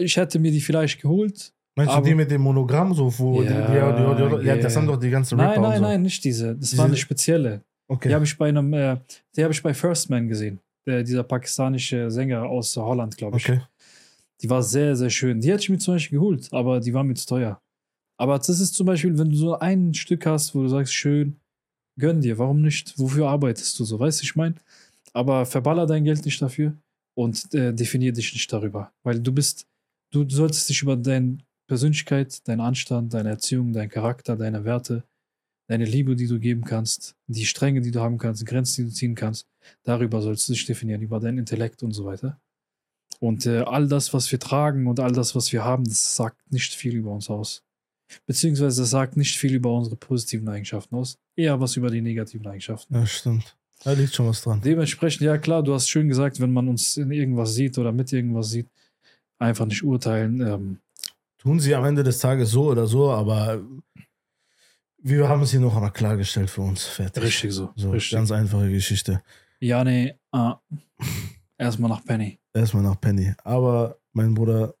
[0.00, 1.52] Ich hätte mir die vielleicht geholt.
[1.76, 4.74] Meinst aber- du die mit dem Monogramm, so wo Ja, die, die, die, ja, das
[4.76, 5.82] haben doch die ganzen Rapper Nein, nein, so.
[5.84, 6.56] nein, nicht diese.
[6.56, 7.62] Das Diese- war eine spezielle.
[7.88, 8.08] Okay.
[8.08, 8.96] Die habe ich bei einem, äh,
[9.36, 10.60] die habe ich bei First Man gesehen.
[10.86, 13.48] Der, dieser pakistanische Sänger aus Holland, glaube ich.
[13.48, 13.60] okay.
[14.40, 15.40] Die war sehr, sehr schön.
[15.40, 17.60] Die hätte ich mir zum Beispiel geholt, aber die war mir zu teuer.
[18.22, 21.40] Aber das ist zum Beispiel, wenn du so ein Stück hast, wo du sagst, schön,
[21.98, 22.96] gönn dir, warum nicht?
[22.96, 23.98] Wofür arbeitest du so?
[23.98, 24.54] Weißt du, ich meine?
[25.12, 26.76] Aber verballer dein Geld nicht dafür
[27.14, 28.92] und äh, definier dich nicht darüber.
[29.02, 29.66] Weil du bist,
[30.12, 35.02] du solltest dich über deine Persönlichkeit, deinen Anstand, deine Erziehung, deinen Charakter, deine Werte,
[35.66, 38.94] deine Liebe, die du geben kannst, die Stränge, die du haben kannst, Grenzen, die du
[38.94, 39.48] ziehen kannst,
[39.82, 42.40] darüber sollst du dich definieren, über dein Intellekt und so weiter.
[43.18, 46.52] Und äh, all das, was wir tragen und all das, was wir haben, das sagt
[46.52, 47.64] nicht viel über uns aus.
[48.26, 52.46] Beziehungsweise das sagt nicht viel über unsere positiven Eigenschaften aus, eher was über die negativen
[52.46, 52.94] Eigenschaften.
[52.94, 53.56] Ja, stimmt.
[53.84, 54.60] Da liegt schon was dran.
[54.60, 58.12] Dementsprechend, ja klar, du hast schön gesagt, wenn man uns in irgendwas sieht oder mit
[58.12, 58.68] irgendwas sieht,
[59.38, 60.40] einfach nicht urteilen.
[60.40, 60.78] Ähm,
[61.38, 63.60] Tun sie am Ende des Tages so oder so, aber
[64.98, 66.84] wir haben es hier noch einmal klargestellt für uns.
[66.84, 67.24] Fertig.
[67.24, 67.70] richtig so.
[67.74, 68.12] So, richtig.
[68.12, 69.22] ganz einfache Geschichte.
[69.58, 70.14] Ja, nee.
[70.30, 70.60] Ah.
[71.58, 72.38] Erstmal nach Penny.
[72.54, 73.34] Erstmal nach Penny.
[73.42, 74.74] Aber mein Bruder,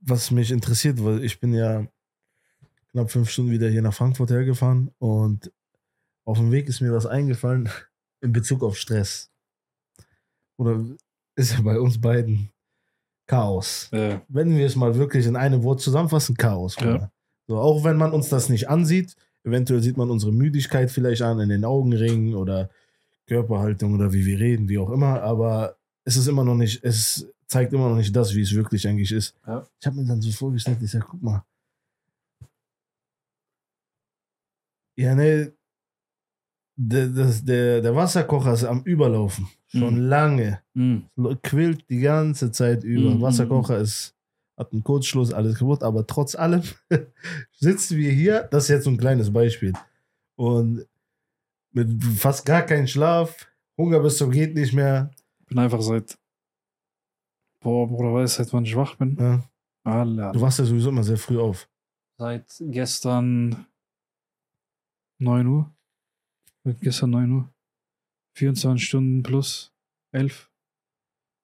[0.00, 1.86] was mich interessiert, weil ich bin ja
[2.96, 5.52] knapp fünf Stunden wieder hier nach Frankfurt hergefahren und
[6.24, 7.68] auf dem Weg ist mir was eingefallen
[8.22, 9.30] in Bezug auf Stress.
[10.58, 10.82] Oder
[11.36, 12.50] ist ja bei uns beiden
[13.26, 13.90] Chaos.
[13.92, 16.76] Äh, Wenn wir es mal wirklich in einem Wort zusammenfassen, Chaos.
[16.80, 17.10] Ja.
[17.46, 21.38] So, auch wenn man uns das nicht ansieht, eventuell sieht man unsere Müdigkeit vielleicht an
[21.40, 22.70] in den Augenringen oder
[23.26, 27.28] Körperhaltung oder wie wir reden, wie auch immer, aber es ist immer noch nicht, es
[27.46, 29.34] zeigt immer noch nicht das, wie es wirklich eigentlich ist.
[29.46, 29.66] Ja.
[29.78, 31.44] Ich habe mir dann so vorgestellt, ich sag, guck mal.
[34.96, 35.52] Ja, ne,
[36.78, 39.48] der, das, der, der Wasserkocher ist am Überlaufen.
[39.68, 40.08] Schon Mhm.
[40.08, 40.62] lange.
[40.74, 41.02] mh.
[41.42, 43.10] Quillt die ganze Zeit über.
[43.14, 43.20] Mhm.
[43.22, 44.14] Wasserkocher ist,
[44.58, 46.62] hat einen Kurzschluss, alles kaputt, aber trotz allem
[47.52, 48.42] sitzen wir hier.
[48.50, 49.72] Das ist jetzt so ein kleines Beispiel.
[50.38, 50.86] Und
[51.72, 55.10] mit fast gar keinem Schlaf, Hunger bis zum geht nicht mehr.
[55.48, 56.18] bin einfach seit.
[57.60, 59.16] Boah, Bruder, weiß seit wann ich wach bin.
[59.18, 59.44] Ja.
[60.32, 61.68] Du wachst ja sowieso immer sehr früh auf.
[62.18, 63.66] Seit gestern
[65.18, 65.72] 9 Uhr.
[66.80, 67.52] Gestern 9 Uhr.
[68.36, 69.72] 24 Stunden plus
[70.12, 70.50] 11.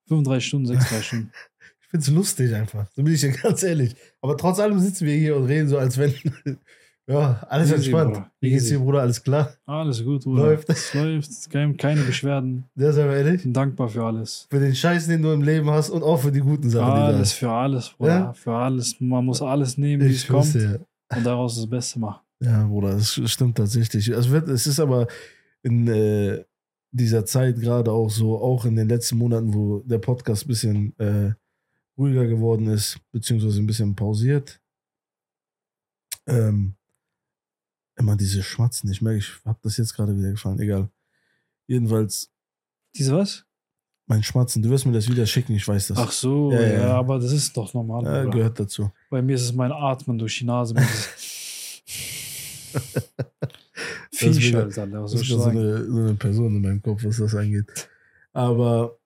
[0.09, 1.33] 35 Stunden, 36 Stunden.
[1.85, 2.87] Ich find's lustig einfach.
[2.97, 3.95] So bin ich dir ganz ehrlich.
[4.23, 6.15] Aber trotz allem sitzen wir hier und reden so, als wenn.
[7.07, 8.15] ja, alles Easy, entspannt.
[8.15, 8.33] Bruder.
[8.41, 9.03] Wie geht's dir, Bruder?
[9.03, 9.55] Alles klar?
[9.67, 10.43] Alles gut, Bruder.
[10.45, 10.71] Läuft.
[10.71, 11.51] Es läuft.
[11.51, 12.65] Kein, keine Beschwerden.
[12.75, 13.43] Sehr, sehr ehrlich.
[13.43, 14.47] Bin dankbar für alles.
[14.51, 16.99] Für den Scheiß, den du im Leben hast und auch für die guten Sachen, die
[16.99, 18.11] du Alles für alles, Bruder.
[18.11, 18.33] Ja?
[18.33, 18.99] Für alles.
[18.99, 20.55] Man muss alles nehmen, wie es kommt.
[20.55, 20.77] ja.
[21.15, 22.23] Und daraus das Beste machen.
[22.43, 24.09] Ja, Bruder, das stimmt tatsächlich.
[24.09, 25.07] Es, wird, es ist aber
[25.63, 26.45] in äh,
[26.91, 30.99] dieser Zeit gerade auch so, auch in den letzten Monaten, wo der Podcast ein bisschen
[30.99, 31.35] äh,
[31.97, 34.61] ruhiger geworden ist, beziehungsweise ein bisschen pausiert.
[36.27, 36.75] Ähm,
[37.97, 38.91] immer diese Schmatzen.
[38.91, 40.59] Ich merke, ich habe das jetzt gerade wieder gefallen.
[40.59, 40.91] Egal.
[41.69, 42.31] Jedenfalls,
[42.97, 43.45] Diese was?
[44.07, 45.99] mein Schmatzen, du wirst mir das wieder schicken, ich weiß das.
[45.99, 46.95] Ach so, Ja, ja, ja.
[46.95, 48.05] aber das ist doch normal.
[48.05, 48.91] ja, gehört dazu.
[49.09, 50.75] Bei mir ist es mein Atmen durch die Nase.
[54.11, 54.93] Das Viech, ist wieder- Alter.
[55.03, 55.59] Was Das ist ich so sagen?
[55.59, 57.89] eine, so eine Person in meinem Kopf, was das angeht.
[58.33, 58.99] Aber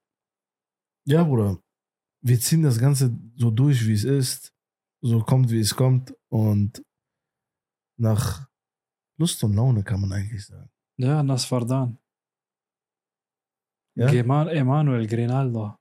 [1.06, 1.58] ja, Bruder,
[2.22, 4.52] wir ziehen das Ganze so durch, wie es ist.
[5.00, 6.14] So kommt, wie es kommt.
[6.28, 6.82] Und
[7.98, 8.48] nach
[9.18, 10.68] Lust und Laune kann man eigentlich sagen.
[10.98, 11.96] Ja, Nasfardan.
[13.94, 14.10] Ja?
[14.10, 15.76] Geman Emanuel Grinaldo.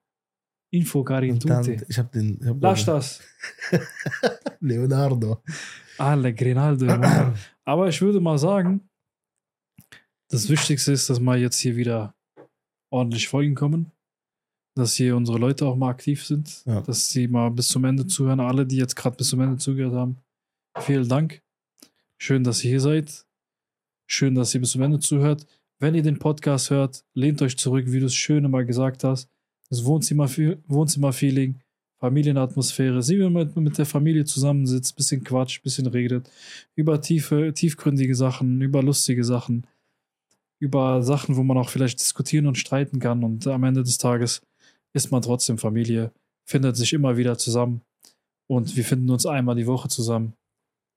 [0.71, 1.83] Info Karin Tute.
[1.89, 2.39] ich habe den.
[2.41, 3.21] Ich hab Lass das.
[4.59, 5.41] Leonardo.
[5.97, 6.85] Alle Grinaldo.
[6.85, 7.33] Emanuel.
[7.65, 8.89] Aber ich würde mal sagen,
[10.29, 12.15] das Wichtigste ist, dass mal jetzt hier wieder
[12.91, 13.91] ordentlich Folgen kommen.
[14.77, 16.63] Dass hier unsere Leute auch mal aktiv sind.
[16.65, 16.81] Ja.
[16.81, 18.39] Dass sie mal bis zum Ende zuhören.
[18.39, 20.17] Alle, die jetzt gerade bis zum Ende zugehört haben.
[20.79, 21.41] Vielen Dank.
[22.21, 23.25] Schön, dass ihr hier seid.
[24.07, 25.47] Schön, dass ihr bis zum Ende zuhört.
[25.79, 29.29] Wenn ihr den Podcast hört, lehnt euch zurück, wie du es schön immer gesagt hast.
[29.69, 30.29] Das Wohnzimmer,
[30.67, 31.59] Wohnzimmerfeeling,
[31.99, 33.01] Familienatmosphäre.
[33.01, 36.29] Sie, wenn man mit der Familie zusammensitzt, bisschen quatscht, bisschen redet.
[36.75, 39.65] Über tiefe, tiefgründige Sachen, über lustige Sachen.
[40.59, 43.23] Über Sachen, wo man auch vielleicht diskutieren und streiten kann.
[43.23, 44.41] Und am Ende des Tages
[44.93, 46.11] ist man trotzdem Familie,
[46.45, 47.81] findet sich immer wieder zusammen.
[48.47, 50.33] Und wir finden uns einmal die Woche zusammen.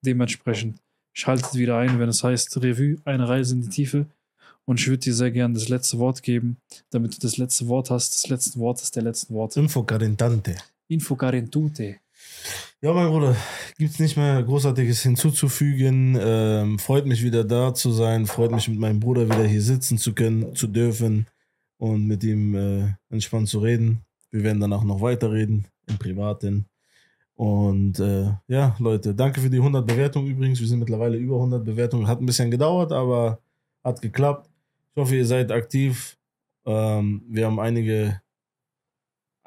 [0.05, 0.79] Dementsprechend
[1.13, 4.05] schaltet wieder ein, wenn es heißt Revue, eine Reise in die Tiefe.
[4.65, 6.57] Und ich würde dir sehr gerne das letzte Wort geben,
[6.91, 8.13] damit du das letzte Wort hast.
[8.15, 9.59] Das letzte Wort ist der letzte Worte.
[9.59, 10.55] Info Carentante.
[10.89, 11.97] Info Carentute.
[12.81, 13.35] Ja, mein Bruder,
[13.77, 16.17] gibt es nicht mehr Großartiges hinzuzufügen.
[16.19, 18.25] Ähm, freut mich wieder da zu sein.
[18.25, 21.27] Freut mich mit meinem Bruder wieder hier sitzen zu können, zu dürfen
[21.77, 24.01] und mit ihm äh, entspannt zu reden.
[24.31, 26.65] Wir werden danach noch weiterreden im Privaten.
[27.35, 30.59] Und äh, ja, Leute, danke für die 100 Bewertungen übrigens.
[30.59, 32.07] Wir sind mittlerweile über 100 Bewertungen.
[32.07, 33.39] Hat ein bisschen gedauert, aber
[33.83, 34.49] hat geklappt.
[34.93, 36.17] Ich hoffe, ihr seid aktiv.
[36.65, 38.21] Ähm, wir haben einige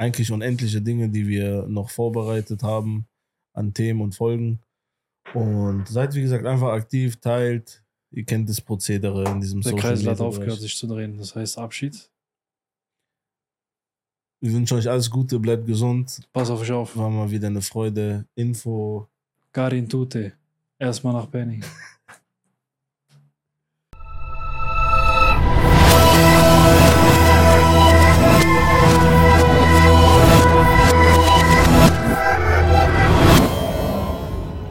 [0.02, 3.06] eigentlich unendliche Dinge, die wir noch vorbereitet haben
[3.54, 4.60] an Themen und Folgen.
[5.32, 7.84] Und seid, wie gesagt, einfach aktiv, teilt.
[8.10, 11.16] Ihr kennt das Prozedere in diesem Der Social Kreisel hat aufgehört, sich zu drehen.
[11.16, 12.10] Das heißt Abschied.
[14.40, 16.20] Wir wünschen euch alles Gute, bleibt gesund.
[16.32, 16.96] Pass auf euch auf.
[16.96, 18.26] War mal wieder eine Freude.
[18.34, 19.06] Info.
[19.52, 20.32] Carentute.
[20.78, 21.60] Erstmal nach Benny.